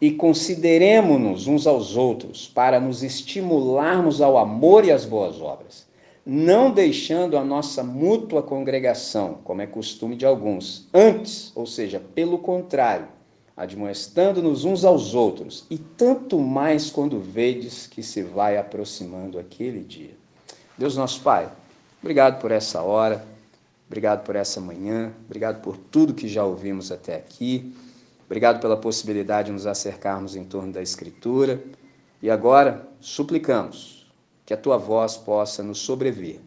[0.00, 5.86] E consideremos-nos uns aos outros para nos estimularmos ao amor e às boas obras,
[6.24, 12.38] não deixando a nossa mútua congregação, como é costume de alguns, antes, ou seja, pelo
[12.38, 13.16] contrário
[13.56, 20.14] admoestando-nos uns aos outros, e tanto mais quando vedes que se vai aproximando aquele dia.
[20.76, 21.50] Deus nosso Pai,
[22.06, 23.26] obrigado por essa hora,
[23.88, 27.74] obrigado por essa manhã, obrigado por tudo que já ouvimos até aqui,
[28.26, 31.60] obrigado pela possibilidade de nos acercarmos em torno da Escritura,
[32.22, 34.06] e agora suplicamos
[34.46, 36.38] que a tua voz possa nos sobreviver.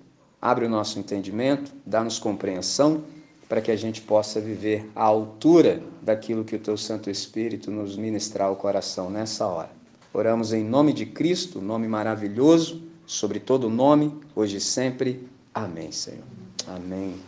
[0.42, 3.04] Abre o nosso entendimento, dá-nos compreensão
[3.50, 7.98] para que a gente possa viver à altura daquilo que o teu Santo Espírito nos
[7.98, 9.72] ministrar ao coração nessa hora.
[10.14, 15.28] Oramos em nome de Cristo, nome maravilhoso, sobre todo nome, hoje e sempre.
[15.54, 16.24] Amém, Senhor.
[16.68, 17.20] Amém.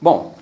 [0.00, 0.34] Bom,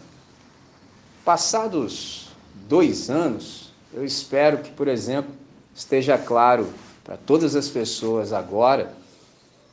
[1.24, 2.28] passados
[2.68, 5.32] dois anos, eu espero que, por exemplo,
[5.74, 6.68] esteja claro
[7.02, 8.94] para todas as pessoas agora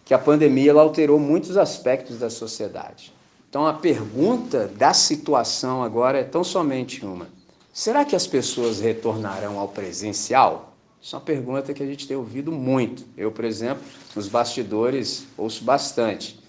[0.05, 3.13] que a pandemia ela alterou muitos aspectos da sociedade.
[3.49, 7.27] Então a pergunta da situação agora é tão somente uma:
[7.73, 10.73] será que as pessoas retornarão ao presencial?
[11.01, 13.05] Isso é uma pergunta que a gente tem ouvido muito.
[13.15, 13.83] Eu, por exemplo,
[14.15, 16.43] nos bastidores ouço bastante.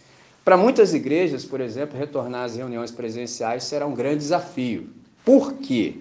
[0.47, 4.88] Para muitas igrejas, por exemplo, retornar às reuniões presenciais será um grande desafio.
[5.24, 5.97] Por quê?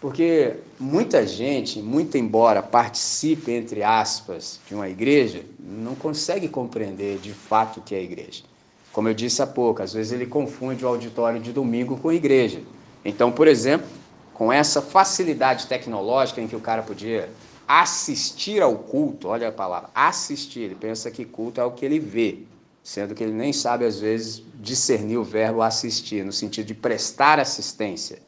[0.00, 7.32] Porque muita gente, muito embora participe, entre aspas, de uma igreja, não consegue compreender de
[7.32, 8.44] fato o que é igreja.
[8.92, 12.60] Como eu disse há pouco, às vezes ele confunde o auditório de domingo com igreja.
[13.04, 13.88] Então, por exemplo,
[14.32, 17.28] com essa facilidade tecnológica em que o cara podia
[17.66, 21.98] assistir ao culto, olha a palavra, assistir, ele pensa que culto é o que ele
[21.98, 22.38] vê,
[22.82, 27.38] sendo que ele nem sabe, às vezes, discernir o verbo assistir, no sentido de prestar
[27.38, 28.18] assistência,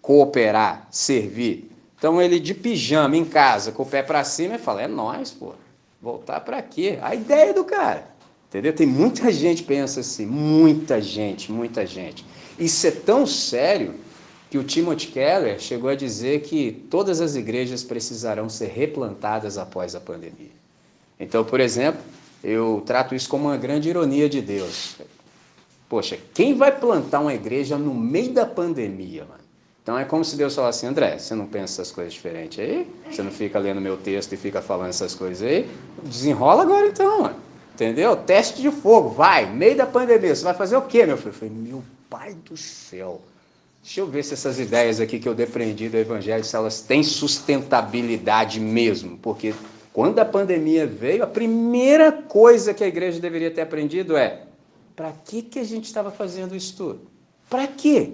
[0.00, 1.70] cooperar, servir.
[1.98, 5.30] Então ele de pijama em casa, com o pé para cima, e fala: é nós,
[5.30, 5.54] pô,
[6.00, 6.98] voltar para quê?
[7.02, 8.14] A ideia do cara.
[8.48, 8.72] Entendeu?
[8.72, 12.24] Tem muita gente que pensa assim, muita gente, muita gente.
[12.58, 13.94] Isso é tão sério
[14.48, 19.94] que o Timothy Keller chegou a dizer que todas as igrejas precisarão ser replantadas após
[19.94, 20.54] a pandemia.
[21.18, 22.00] Então, por exemplo,
[22.42, 24.96] eu trato isso como uma grande ironia de Deus.
[25.88, 29.46] Poxa, quem vai plantar uma igreja no meio da pandemia, mano?
[29.82, 32.90] Então é como se Deus falasse André, você não pensa essas coisas diferentes aí?
[33.08, 35.68] Você não fica lendo meu texto e fica falando essas coisas aí?
[36.02, 37.36] Desenrola agora então, mano.
[37.72, 38.16] Entendeu?
[38.16, 41.28] Teste de fogo, vai, meio da pandemia, você vai fazer o quê, meu filho?
[41.28, 43.20] Eu falei, meu pai do céu.
[43.80, 47.04] Deixa eu ver se essas ideias aqui que eu depreendi do Evangelho, se elas têm
[47.04, 49.16] sustentabilidade mesmo.
[49.18, 49.54] Porque
[49.96, 54.42] quando a pandemia veio, a primeira coisa que a igreja deveria ter aprendido é:
[54.94, 57.00] para que, que a gente estava fazendo isso tudo?
[57.48, 58.10] Para quê?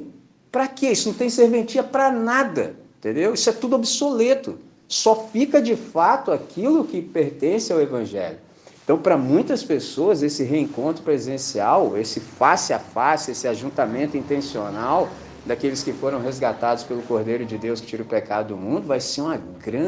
[0.53, 0.93] Para quê?
[0.93, 3.35] Isso não tem serventia para nada, entendeu?
[3.35, 4.61] Isso é tudo obsoleto.
[4.87, 8.39] Só fica de fato aquilo que pertence ao Evangelho.
[8.85, 15.09] Então, para muitas pessoas, esse reencontro presencial, esse face a face, esse ajuntamento intencional
[15.45, 19.01] daqueles que foram resgatados pelo Cordeiro de Deus que tira o pecado do mundo, vai
[19.01, 19.35] ser uma,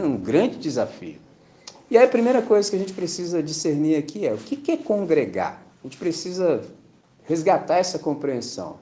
[0.05, 1.23] um grande desafio.
[1.91, 4.77] E aí a primeira coisa que a gente precisa discernir aqui é o que é
[4.77, 5.63] congregar?
[5.83, 6.63] A gente precisa
[7.25, 8.77] resgatar essa compreensão.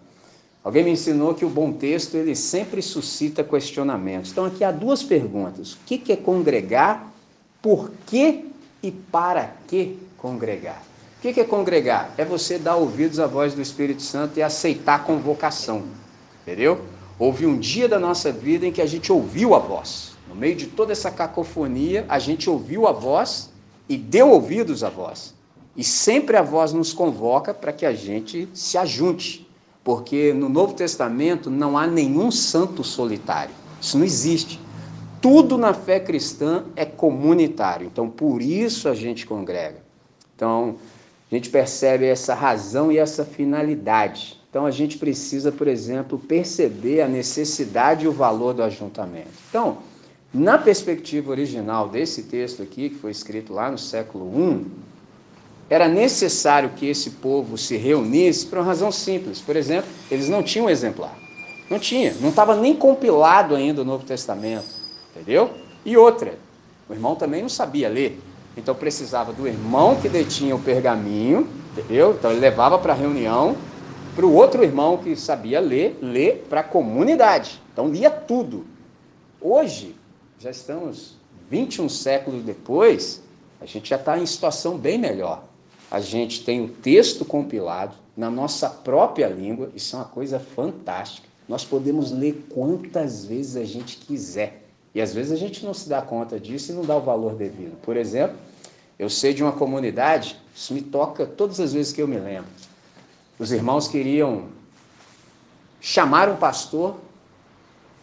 [0.62, 4.30] Alguém me ensinou que o bom texto ele sempre suscita questionamentos.
[4.30, 7.12] Então aqui há duas perguntas: o que é congregar?
[7.61, 8.46] Por que
[8.82, 10.82] e para que congregar?
[11.18, 12.12] O que é congregar?
[12.16, 15.84] É você dar ouvidos à voz do Espírito Santo e aceitar a convocação.
[16.42, 16.80] Entendeu?
[17.18, 20.11] Houve um dia da nossa vida em que a gente ouviu a voz.
[20.33, 23.51] No meio de toda essa cacofonia, a gente ouviu a voz
[23.87, 25.35] e deu ouvidos à voz.
[25.76, 29.47] E sempre a voz nos convoca para que a gente se ajunte.
[29.85, 33.55] Porque no Novo Testamento não há nenhum santo solitário.
[33.78, 34.59] Isso não existe.
[35.20, 37.87] Tudo na fé cristã é comunitário.
[37.93, 39.83] Então, por isso a gente congrega.
[40.35, 40.76] Então,
[41.30, 44.41] a gente percebe essa razão e essa finalidade.
[44.49, 49.28] Então, a gente precisa, por exemplo, perceber a necessidade e o valor do ajuntamento.
[49.51, 49.91] Então,
[50.33, 54.66] na perspectiva original desse texto aqui, que foi escrito lá no século I,
[55.68, 59.41] era necessário que esse povo se reunisse por uma razão simples.
[59.41, 61.14] Por exemplo, eles não tinham exemplar.
[61.70, 64.68] Não tinha, não estava nem compilado ainda o Novo Testamento.
[65.11, 65.51] Entendeu?
[65.85, 66.35] E outra,
[66.89, 68.18] o irmão também não sabia ler.
[68.57, 72.12] Então precisava do irmão que detinha o pergaminho, entendeu?
[72.12, 73.57] Então ele levava para a reunião,
[74.14, 77.62] para o outro irmão que sabia ler, ler para a comunidade.
[77.72, 78.66] Então lia tudo.
[79.41, 79.95] Hoje,
[80.43, 81.14] já estamos
[81.49, 83.22] 21 séculos depois,
[83.61, 85.45] a gente já está em situação bem melhor.
[85.88, 91.28] A gente tem o texto compilado na nossa própria língua, isso é uma coisa fantástica.
[91.49, 94.64] Nós podemos ler quantas vezes a gente quiser.
[94.93, 97.34] E às vezes a gente não se dá conta disso e não dá o valor
[97.34, 97.80] devido.
[97.80, 98.36] Por exemplo,
[98.99, 102.51] eu sei de uma comunidade, isso me toca todas as vezes que eu me lembro.
[103.38, 104.47] Os irmãos queriam
[105.80, 106.97] chamar um pastor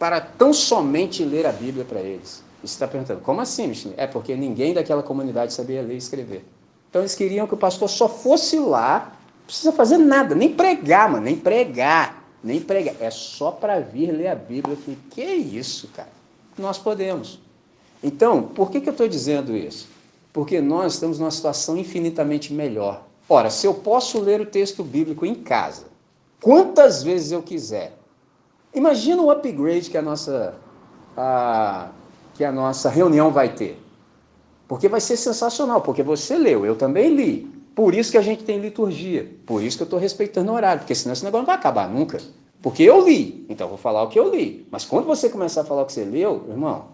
[0.00, 2.42] para tão somente ler a Bíblia para eles.
[2.64, 3.92] E você está perguntando, como assim, Michel?
[3.98, 6.42] É porque ninguém daquela comunidade sabia ler e escrever.
[6.88, 11.10] Então eles queriam que o pastor só fosse lá, não precisa fazer nada, nem pregar,
[11.10, 12.94] mano, nem pregar, nem pregar.
[12.98, 14.74] É só para vir ler a Bíblia.
[14.74, 16.08] Eu falei, que isso, cara?
[16.56, 17.38] nós podemos.
[18.02, 19.86] Então, por que, que eu estou dizendo isso?
[20.32, 23.04] Porque nós estamos numa situação infinitamente melhor.
[23.28, 25.84] Ora, se eu posso ler o texto bíblico em casa,
[26.40, 27.99] quantas vezes eu quiser,
[28.74, 30.54] imagina o upgrade que a nossa,
[31.16, 31.88] a,
[32.34, 33.80] que a nossa reunião vai ter.
[34.68, 37.60] Porque vai ser sensacional, porque você leu, eu também li.
[37.74, 39.28] Por isso que a gente tem liturgia.
[39.46, 41.88] Por isso que eu estou respeitando o horário, porque senão esse negócio não vai acabar
[41.88, 42.18] nunca.
[42.62, 44.66] Porque eu li, então vou falar o que eu li.
[44.70, 46.88] Mas quando você começar a falar o que você leu, irmão,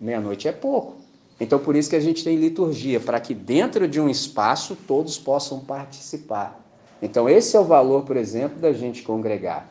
[0.00, 0.96] meia-noite é pouco.
[1.40, 5.16] Então por isso que a gente tem liturgia, para que dentro de um espaço todos
[5.16, 6.60] possam participar.
[7.00, 9.68] Então esse é o valor, por exemplo, da gente congregar.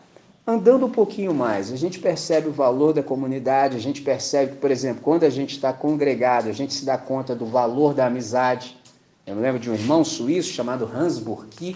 [0.49, 4.57] Andando um pouquinho mais, a gente percebe o valor da comunidade, a gente percebe que,
[4.59, 8.05] por exemplo, quando a gente está congregado, a gente se dá conta do valor da
[8.05, 8.77] amizade.
[9.25, 11.75] Eu me lembro de um irmão suíço chamado Hans Burki,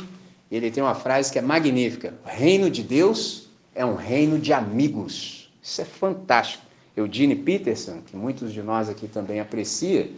[0.49, 4.53] ele tem uma frase que é magnífica: o reino de Deus é um reino de
[4.53, 5.51] amigos.
[5.61, 6.63] Isso é fantástico.
[6.95, 10.09] Eugene Peterson, que muitos de nós aqui também aprecia,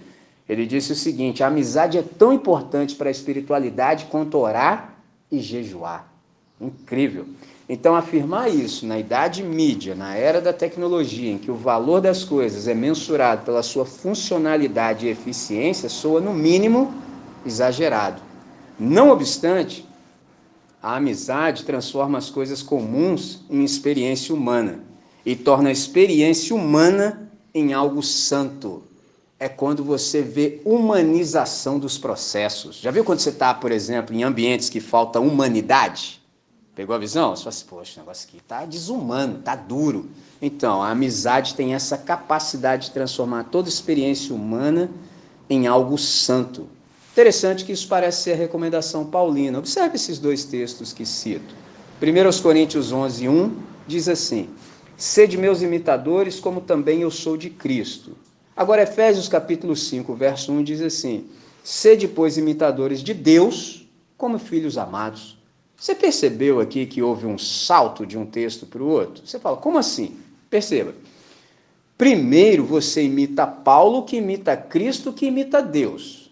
[0.48, 4.94] ele disse o seguinte: a amizade é tão importante para a espiritualidade quanto orar
[5.32, 6.08] e jejuar.
[6.62, 7.26] Incrível.
[7.68, 12.24] Então, afirmar isso na idade mídia, na era da tecnologia, em que o valor das
[12.24, 16.94] coisas é mensurado pela sua funcionalidade e eficiência, soa, no mínimo,
[17.46, 18.22] exagerado.
[18.78, 19.86] Não obstante,
[20.82, 24.82] a amizade transforma as coisas comuns em experiência humana
[25.26, 28.84] e torna a experiência humana em algo santo.
[29.40, 32.78] É quando você vê humanização dos processos.
[32.82, 36.23] Já viu quando você está, por exemplo, em ambientes que falta humanidade?
[36.76, 37.36] Pegou a visão?
[37.36, 40.10] Você fala assim, poxa, o negócio aqui está desumano, está duro.
[40.42, 44.90] Então, a amizade tem essa capacidade de transformar toda experiência humana
[45.48, 46.68] em algo santo.
[47.12, 49.60] Interessante que isso parece ser a recomendação paulina.
[49.60, 51.54] Observe esses dois textos que cito.
[52.02, 53.56] 1 Coríntios 11, 1
[53.86, 54.50] diz assim:
[54.98, 58.18] Sede meus imitadores, como também eu sou de Cristo.
[58.58, 61.28] Agora, Efésios capítulo 5, verso 1 diz assim:
[61.64, 65.38] Sede, pois, imitadores de Deus, como filhos amados.
[65.78, 69.26] Você percebeu aqui que houve um salto de um texto para o outro?
[69.26, 70.18] Você fala, como assim?
[70.50, 70.94] Perceba.
[71.98, 76.32] Primeiro você imita Paulo, que imita Cristo, que imita Deus.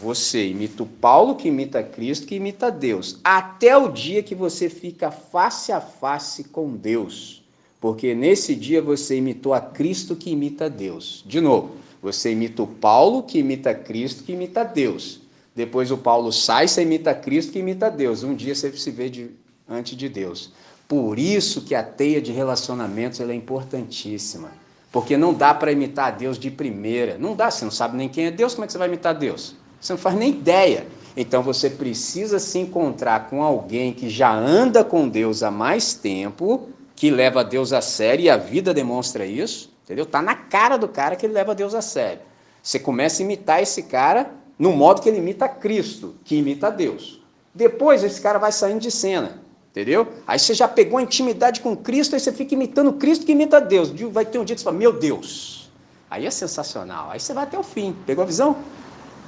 [0.00, 3.18] Você imita o Paulo, que imita Cristo, que imita Deus.
[3.22, 7.42] Até o dia que você fica face a face com Deus.
[7.80, 11.22] Porque nesse dia você imitou a Cristo, que imita Deus.
[11.26, 15.20] De novo, você imita o Paulo, que imita Cristo, que imita Deus.
[15.54, 18.22] Depois o Paulo sai, você imita Cristo que imita Deus.
[18.24, 20.52] Um dia você se vê diante de Deus.
[20.88, 24.50] Por isso que a teia de relacionamentos é importantíssima.
[24.90, 27.16] Porque não dá para imitar Deus de primeira.
[27.18, 29.14] Não dá, você não sabe nem quem é Deus, como é que você vai imitar
[29.14, 29.56] Deus?
[29.80, 30.86] Você não faz nem ideia.
[31.16, 36.68] Então você precisa se encontrar com alguém que já anda com Deus há mais tempo,
[36.96, 40.06] que leva Deus a sério e a vida demonstra isso, entendeu?
[40.06, 42.20] Tá na cara do cara que ele leva Deus a sério.
[42.62, 47.20] Você começa a imitar esse cara no modo que ele imita Cristo, que imita Deus.
[47.54, 50.08] Depois esse cara vai saindo de cena, entendeu?
[50.26, 53.60] Aí você já pegou a intimidade com Cristo, aí você fica imitando Cristo que imita
[53.60, 53.90] Deus.
[54.10, 55.70] Vai ter um dia que você fala, meu Deus.
[56.10, 57.10] Aí é sensacional.
[57.10, 57.96] Aí você vai até o fim.
[58.06, 58.56] Pegou a visão?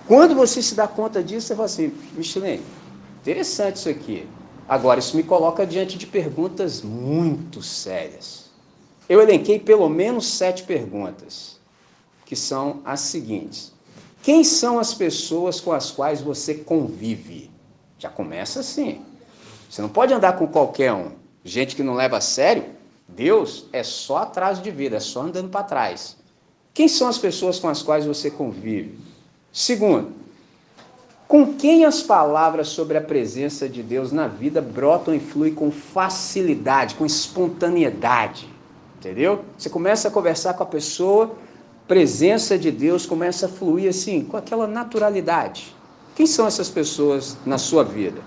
[0.07, 2.61] Quando você se dá conta disso, você fala assim, Michelin,
[3.20, 4.29] interessante isso aqui.
[4.68, 8.51] Agora, isso me coloca diante de perguntas muito sérias.
[9.09, 11.61] Eu elenquei pelo menos sete perguntas,
[12.24, 13.72] que são as seguintes.
[14.27, 17.49] Quem são as pessoas com as quais você convive?
[17.97, 19.01] Já começa assim.
[19.70, 21.12] Você não pode andar com qualquer um.
[21.45, 22.64] Gente que não leva a sério,
[23.07, 26.16] Deus é só atraso de vida, é só andando para trás.
[26.74, 28.99] Quem são as pessoas com as quais você convive?
[29.53, 30.11] Segundo,
[31.29, 35.70] com quem as palavras sobre a presença de Deus na vida brotam e fluem com
[35.70, 38.49] facilidade, com espontaneidade?
[38.99, 39.45] Entendeu?
[39.57, 41.39] Você começa a conversar com a pessoa
[41.87, 45.74] presença de Deus começa a fluir assim, com aquela naturalidade.
[46.14, 48.20] Quem são essas pessoas na sua vida?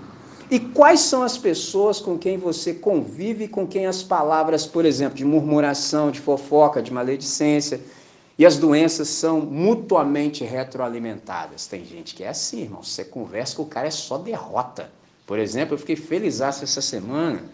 [0.50, 5.16] E quais são as pessoas com quem você convive, com quem as palavras, por exemplo,
[5.16, 7.80] de murmuração, de fofoca, de maledicência
[8.36, 11.66] e as doenças são mutuamente retroalimentadas?
[11.66, 12.82] Tem gente que é assim, irmão.
[12.82, 14.90] Você conversa com o cara, é só derrota.
[15.26, 17.44] Por exemplo, eu fiquei feliz essa semana.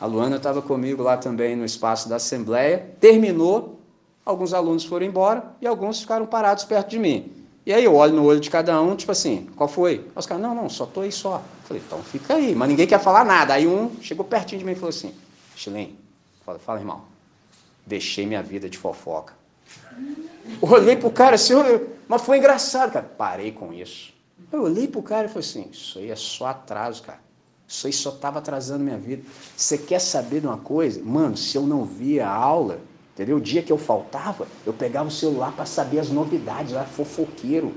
[0.00, 2.94] A Luana estava comigo lá também no espaço da Assembleia.
[2.98, 3.79] Terminou,
[4.24, 7.32] alguns alunos foram embora e alguns ficaram parados perto de mim.
[7.64, 10.10] E aí eu olho no olho de cada um, tipo assim, qual foi?
[10.16, 11.42] Os caras, não, não, só tô aí só.
[11.64, 13.54] Falei, então fica aí, mas ninguém quer falar nada.
[13.54, 15.14] Aí um chegou pertinho de mim e falou assim,
[15.54, 15.96] Chilen,
[16.44, 17.02] fala, fala, irmão,
[17.86, 19.34] deixei minha vida de fofoca.
[20.60, 21.54] Olhei pro cara assim,
[22.08, 23.08] mas foi engraçado, cara.
[23.16, 24.12] Parei com isso.
[24.50, 27.20] Eu olhei pro cara e falei assim, isso aí é só atraso, cara.
[27.68, 29.22] Isso aí só estava atrasando minha vida.
[29.56, 31.00] Você quer saber de uma coisa?
[31.04, 32.80] Mano, se eu não via a aula,
[33.20, 33.36] Entendeu?
[33.36, 37.74] O dia que eu faltava, eu pegava o celular para saber as novidades, era fofoqueiro.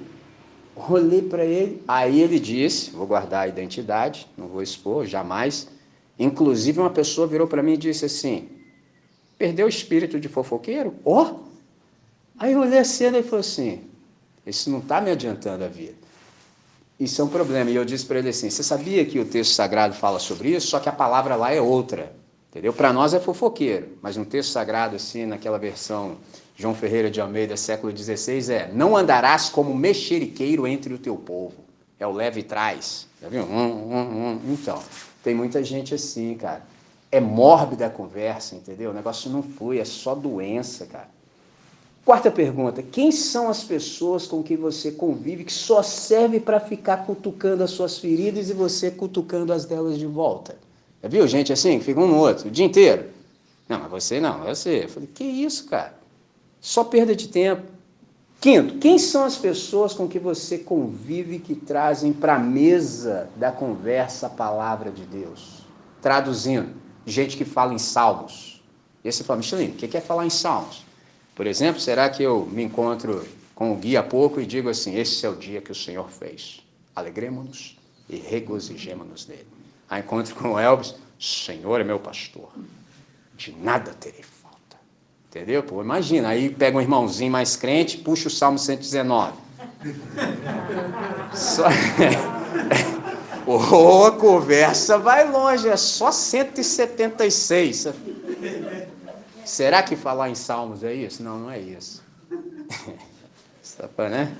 [0.73, 5.67] Olhei para ele, aí ele disse, vou guardar a identidade, não vou expor, jamais.
[6.17, 8.47] Inclusive uma pessoa virou para mim e disse assim,
[9.37, 10.95] perdeu o espírito de fofoqueiro?
[11.03, 11.23] Ó!
[11.23, 11.39] Oh!
[12.39, 13.81] Aí eu olhei a cena e falei assim,
[14.47, 15.95] isso não está me adiantando a vida.
[16.97, 17.69] Isso é um problema.
[17.69, 20.67] E eu disse para ele assim, você sabia que o texto sagrado fala sobre isso?
[20.67, 22.22] Só que a palavra lá é outra.
[22.53, 22.71] Entendeu?
[22.71, 26.17] Para nós é fofoqueiro, mas um texto sagrado assim, naquela versão
[26.55, 31.55] João Ferreira de Almeida, século XVI, é: Não andarás como mexeriqueiro entre o teu povo.
[31.99, 33.07] É o leve e traz.
[33.23, 34.39] Hum, hum, hum.
[34.49, 34.79] Então,
[35.23, 36.61] tem muita gente assim, cara.
[37.11, 38.91] É mórbida a conversa, entendeu?
[38.91, 41.09] O negócio não foi, é só doença, cara.
[42.05, 46.97] Quarta pergunta: quem são as pessoas com que você convive que só serve para ficar
[46.97, 50.55] cutucando as suas feridas e você cutucando as delas de volta?
[51.03, 53.09] Já viu gente assim, que fica um no outro, o dia inteiro?
[53.67, 54.85] Não, mas você não, é você.
[54.85, 55.93] Eu falei, que isso, cara?
[56.61, 57.63] Só perda de tempo.
[58.39, 63.51] Quinto, quem são as pessoas com que você convive que trazem para a mesa da
[63.51, 65.63] conversa a palavra de Deus?
[66.01, 66.69] Traduzindo,
[67.05, 68.61] gente que fala em salmos.
[69.03, 70.85] E aí você fala, Michelin, o que é falar em salmos?
[71.35, 74.95] Por exemplo, será que eu me encontro com o guia há pouco e digo assim:
[74.95, 76.61] Esse é o dia que o Senhor fez.
[76.95, 77.77] Alegremos-nos
[78.09, 79.62] e regozijemos-nos nele.
[79.89, 82.49] Aí encontro com o Elvis: Senhor é meu pastor,
[83.35, 84.77] de nada terei falta.
[85.29, 85.63] Entendeu?
[85.63, 89.33] Pô, imagina, aí pega um irmãozinho mais crente, puxa o Salmo 119.
[91.33, 91.65] Só...
[93.45, 97.87] oh, a conversa vai longe, é só 176.
[99.45, 101.21] Será que falar em salmos é isso?
[101.21, 102.01] Não, não é isso.
[104.09, 104.35] né?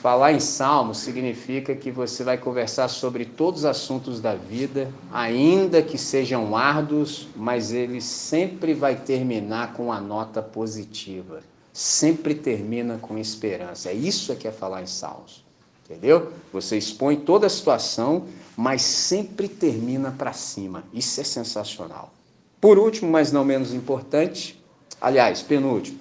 [0.00, 5.82] Falar em salmos significa que você vai conversar sobre todos os assuntos da vida, ainda
[5.82, 11.40] que sejam árduos, mas ele sempre vai terminar com a nota positiva.
[11.72, 13.88] Sempre termina com esperança.
[13.88, 15.44] É isso que é falar em salmos.
[15.84, 16.32] Entendeu?
[16.52, 18.26] Você expõe toda a situação,
[18.56, 20.84] mas sempre termina para cima.
[20.94, 22.12] Isso é sensacional.
[22.60, 24.62] Por último, mas não menos importante,
[25.00, 25.98] aliás, penúltimo,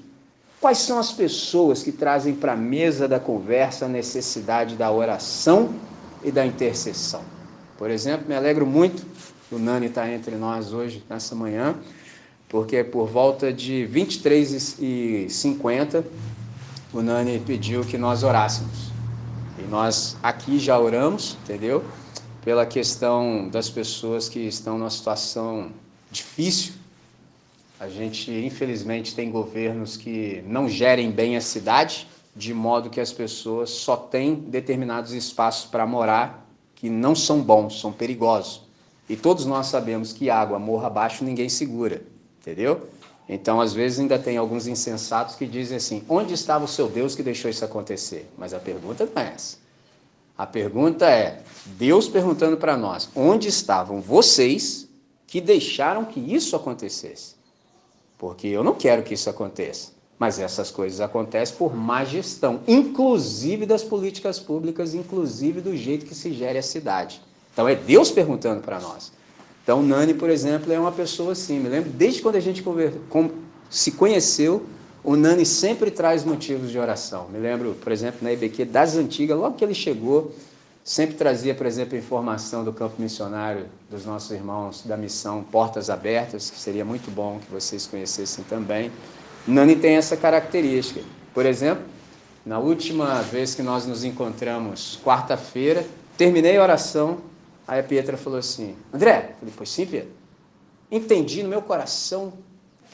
[0.59, 5.73] quais são as pessoas que trazem para a mesa da conversa a necessidade da oração
[6.23, 7.21] e da intercessão?
[7.77, 9.05] Por exemplo, me alegro muito
[9.47, 11.75] que o Nani está entre nós hoje, nessa manhã,
[12.49, 16.03] porque por volta de 23 e 50
[16.93, 18.91] o Nani pediu que nós orássemos.
[19.59, 21.83] E nós aqui já oramos, entendeu?
[22.43, 25.71] Pela questão das pessoas que estão numa situação
[26.11, 26.73] difícil.
[27.79, 33.11] A gente, infelizmente, tem governos que não gerem bem a cidade, de modo que as
[33.11, 38.61] pessoas só têm determinados espaços para morar que não são bons, são perigosos.
[39.09, 42.01] E todos nós sabemos que água morra abaixo ninguém segura,
[42.41, 42.89] entendeu?
[43.29, 47.15] Então, às vezes, ainda tem alguns insensatos que dizem assim: onde estava o seu Deus
[47.15, 48.29] que deixou isso acontecer?
[48.37, 49.57] Mas a pergunta não é essa.
[50.37, 54.87] A pergunta é: Deus perguntando para nós, onde estavam vocês
[55.25, 57.36] que deixaram que isso acontecesse.
[58.17, 59.91] Porque eu não quero que isso aconteça.
[60.17, 66.15] Mas essas coisas acontecem por má gestão, inclusive das políticas públicas, inclusive do jeito que
[66.15, 67.21] se gere a cidade.
[67.53, 69.11] Então é Deus perguntando para nós.
[69.63, 71.59] Então Nani, por exemplo, é uma pessoa assim.
[71.59, 72.63] Me lembro, desde quando a gente
[73.69, 74.65] se conheceu,
[75.03, 77.27] o Nani sempre traz motivos de oração.
[77.29, 80.33] Me lembro, por exemplo, na IBQ das antigas, logo que ele chegou,
[80.87, 86.49] Sempre trazia, por exemplo, informação do campo missionário dos nossos irmãos da missão Portas Abertas,
[86.49, 88.89] que seria muito bom que vocês conhecessem também.
[89.45, 91.01] Nani tem essa característica.
[91.33, 91.83] Por exemplo,
[92.45, 95.85] na última vez que nós nos encontramos, quarta-feira,
[96.17, 97.17] terminei a oração,
[97.67, 100.09] aí a Pietra falou assim, André, falei, pois sim, Pietra,
[100.89, 102.31] entendi no meu coração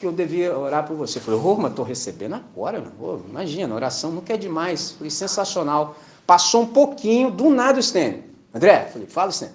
[0.00, 1.20] que eu devia orar por você.
[1.20, 4.90] Eu falei, ô, mas estou recebendo agora, oh, imagina, oração nunca é demais.
[4.90, 5.96] Falei, sensacional.
[6.26, 8.24] Passou um pouquinho, do nada o Stênio.
[8.52, 9.54] André, falei, fala, Stênio.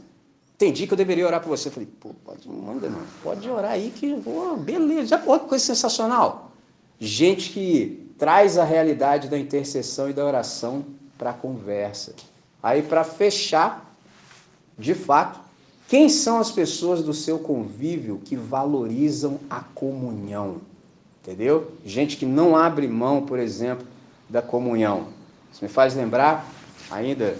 [0.55, 1.69] Entendi que eu deveria orar por você.
[1.69, 3.01] Falei, pô, pode, manda, não.
[3.23, 5.07] Pode orar aí que, pô, beleza.
[5.07, 6.51] Já pode, coisa sensacional.
[6.99, 10.85] Gente que traz a realidade da intercessão e da oração
[11.17, 12.13] para a conversa.
[12.61, 13.95] Aí, para fechar,
[14.77, 15.39] de fato,
[15.87, 20.57] quem são as pessoas do seu convívio que valorizam a comunhão?
[21.23, 21.71] Entendeu?
[21.85, 23.87] Gente que não abre mão, por exemplo,
[24.29, 25.07] da comunhão.
[25.51, 26.45] Isso me faz lembrar
[26.89, 27.37] ainda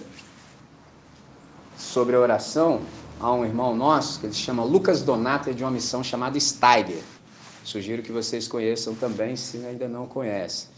[1.78, 2.82] sobre a oração,
[3.20, 7.02] há um irmão nosso que se chama Lucas Donato, de uma missão chamada Steiger.
[7.64, 10.70] Sugiro que vocês conheçam também, se ainda não conhecem.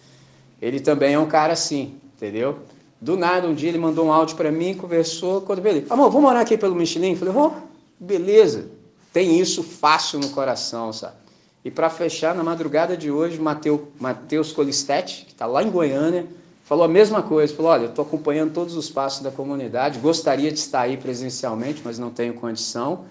[0.62, 2.60] Ele também é um cara assim, entendeu?
[3.00, 6.30] Do nada, um dia ele mandou um áudio para mim, conversou, quando ele, amor, vamos
[6.30, 7.16] orar aqui pelo Michelin?
[7.16, 7.52] Falei, oh,
[8.00, 8.70] beleza,
[9.12, 11.16] tem isso fácil no coração, sabe?
[11.64, 16.28] E para fechar, na madrugada de hoje, Mateus, Mateus Colistete, que está lá em Goiânia,
[16.72, 20.50] falou a mesma coisa, falou, olha, eu estou acompanhando todos os passos da comunidade, gostaria
[20.50, 23.04] de estar aí presencialmente, mas não tenho condição,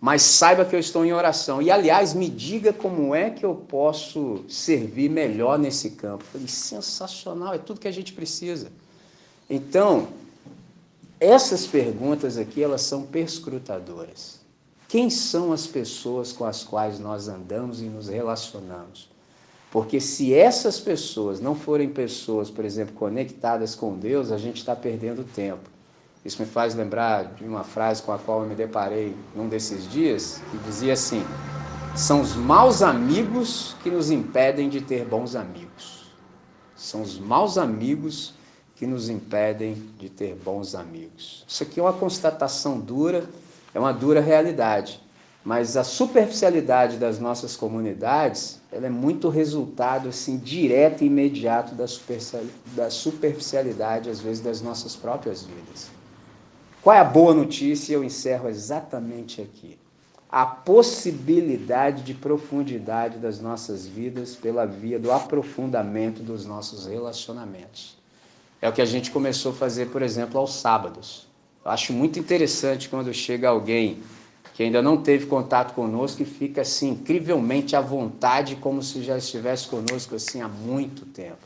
[0.00, 1.60] mas saiba que eu estou em oração.
[1.60, 6.24] E, aliás, me diga como é que eu posso servir melhor nesse campo.
[6.24, 8.72] Falei, sensacional, é tudo que a gente precisa.
[9.50, 10.08] Então,
[11.20, 14.40] essas perguntas aqui, elas são perscrutadoras.
[14.88, 19.11] Quem são as pessoas com as quais nós andamos e nos relacionamos?
[19.72, 24.76] Porque se essas pessoas não forem pessoas, por exemplo, conectadas com Deus, a gente está
[24.76, 25.70] perdendo tempo.
[26.22, 29.90] Isso me faz lembrar de uma frase com a qual eu me deparei num desses
[29.90, 31.24] dias, que dizia assim:
[31.96, 36.12] são os maus amigos que nos impedem de ter bons amigos.
[36.76, 38.34] São os maus amigos
[38.76, 41.46] que nos impedem de ter bons amigos.
[41.48, 43.24] Isso aqui é uma constatação dura,
[43.72, 45.00] é uma dura realidade.
[45.44, 52.88] Mas a superficialidade das nossas comunidades, ela é muito resultado assim direto e imediato da
[52.88, 55.90] superficialidade às vezes das nossas próprias vidas.
[56.80, 57.94] Qual é a boa notícia?
[57.94, 59.76] Eu encerro exatamente aqui.
[60.32, 67.98] a possibilidade de profundidade das nossas vidas pela via do aprofundamento dos nossos relacionamentos.
[68.58, 71.28] É o que a gente começou a fazer, por exemplo, aos sábados.
[71.62, 74.02] Eu acho muito interessante quando chega alguém
[74.54, 79.16] que ainda não teve contato conosco e fica assim incrivelmente à vontade, como se já
[79.18, 81.38] estivesse conosco assim há muito tempo.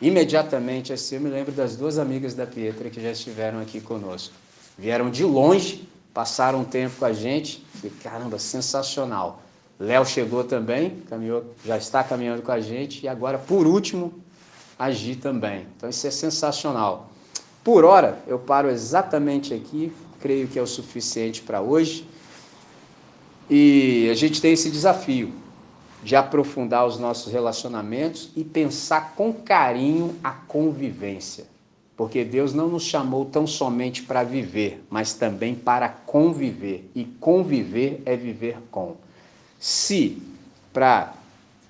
[0.00, 4.34] Imediatamente assim eu me lembro das duas amigas da Pietra que já estiveram aqui conosco.
[4.78, 9.42] Vieram de longe passaram um tempo com a gente, e caramba, sensacional.
[9.78, 14.12] Léo chegou também, caminhou, já está caminhando com a gente, e agora, por último,
[14.78, 15.66] a Gi também.
[15.76, 17.10] Então isso é sensacional.
[17.64, 22.06] Por hora, eu paro exatamente aqui, creio que é o suficiente para hoje.
[23.50, 25.32] E a gente tem esse desafio
[26.02, 31.44] de aprofundar os nossos relacionamentos e pensar com carinho a convivência
[32.00, 36.90] porque Deus não nos chamou tão somente para viver, mas também para conviver.
[36.94, 38.96] E conviver é viver com.
[39.58, 40.16] Se
[40.72, 41.12] para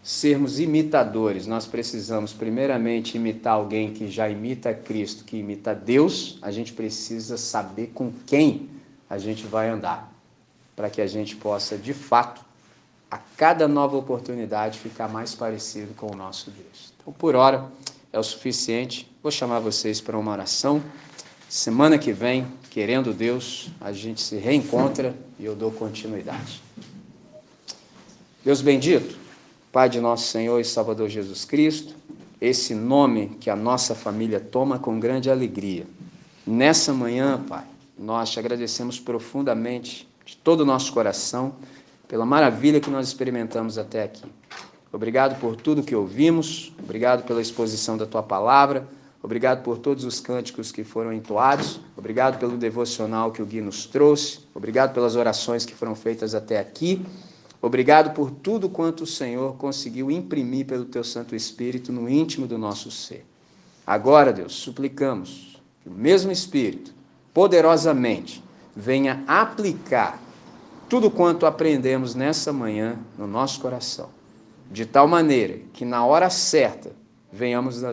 [0.05, 6.53] sermos imitadores nós precisamos primeiramente imitar alguém que já imita Cristo, que imita Deus, a
[6.53, 8.69] gente precisa saber com quem
[9.09, 10.10] a gente vai andar,
[10.81, 12.41] para que a gente possa de fato
[13.11, 16.95] a cada nova oportunidade ficar mais parecido com o nosso Deus.
[16.97, 17.71] Então, por hora,
[18.11, 19.07] é o suficiente.
[19.23, 20.83] Vou chamar vocês para uma oração.
[21.51, 26.63] Semana que vem, querendo Deus, a gente se reencontra e eu dou continuidade.
[28.43, 29.19] Deus bendito,
[29.71, 31.95] Pai de nosso Senhor e Salvador Jesus Cristo,
[32.41, 35.87] esse nome que a nossa família toma com grande alegria.
[36.47, 37.67] Nessa manhã, Pai,
[37.99, 41.57] nós te agradecemos profundamente, de todo o nosso coração,
[42.07, 44.23] pela maravilha que nós experimentamos até aqui.
[44.93, 48.87] Obrigado por tudo que ouvimos, obrigado pela exposição da tua palavra,
[49.21, 53.87] obrigado por todos os cânticos que foram entoados, obrigado pelo devocional que o Gui nos
[53.87, 57.05] trouxe, obrigado pelas orações que foram feitas até aqui,
[57.61, 62.57] obrigado por tudo quanto o Senhor conseguiu imprimir pelo teu Santo Espírito no íntimo do
[62.57, 63.27] nosso ser.
[63.85, 66.95] Agora, Deus, suplicamos que o mesmo Espírito,
[67.35, 68.45] poderosamente,
[68.75, 70.21] venha aplicar
[70.89, 74.21] tudo quanto aprendemos nessa manhã no nosso coração
[74.71, 76.93] de tal maneira que na hora certa
[77.33, 77.91] venhamos a,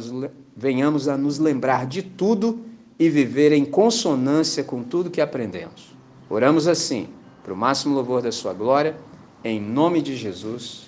[0.56, 2.64] venhamos a nos lembrar de tudo
[3.00, 5.96] e viver em consonância com tudo que aprendemos.
[6.30, 7.08] Oramos assim,
[7.44, 8.96] para o máximo louvor da Sua glória,
[9.44, 10.88] em nome de Jesus.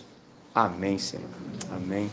[0.53, 1.27] Amém, Senhor.
[1.71, 2.09] Amém.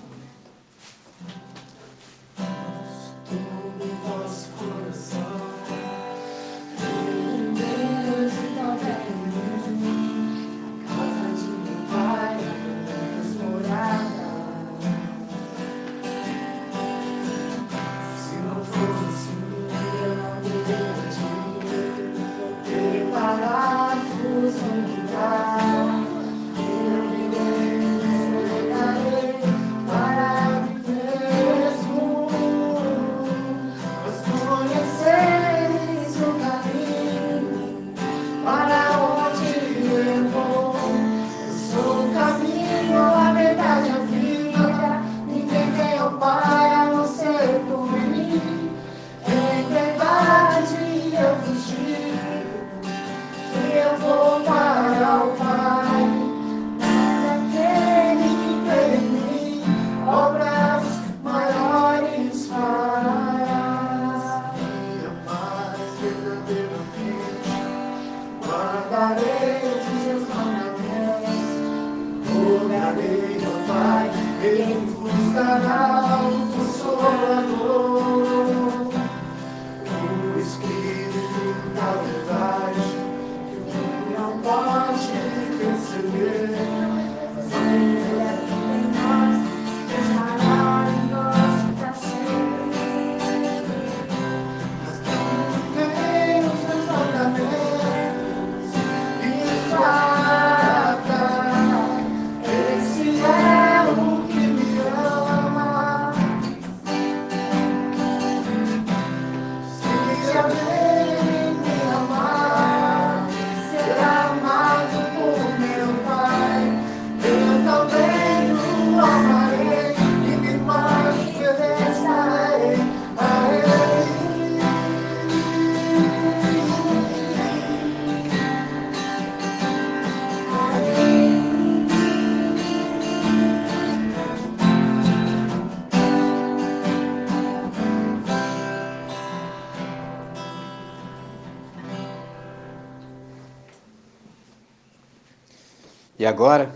[146.37, 146.71] Agora,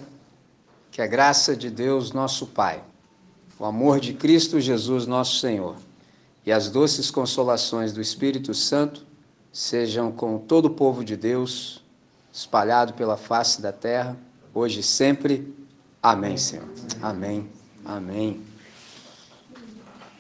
[0.90, 2.82] que a graça de Deus, nosso Pai,
[3.58, 5.76] o amor de Cristo Jesus, nosso Senhor,
[6.46, 9.04] e as doces consolações do Espírito Santo
[9.52, 11.84] sejam com todo o povo de Deus,
[12.32, 14.16] espalhado pela face da terra,
[14.54, 15.54] hoje e sempre.
[16.02, 16.66] Amém, Senhor.
[17.02, 17.46] Amém.
[17.84, 18.49] Amém.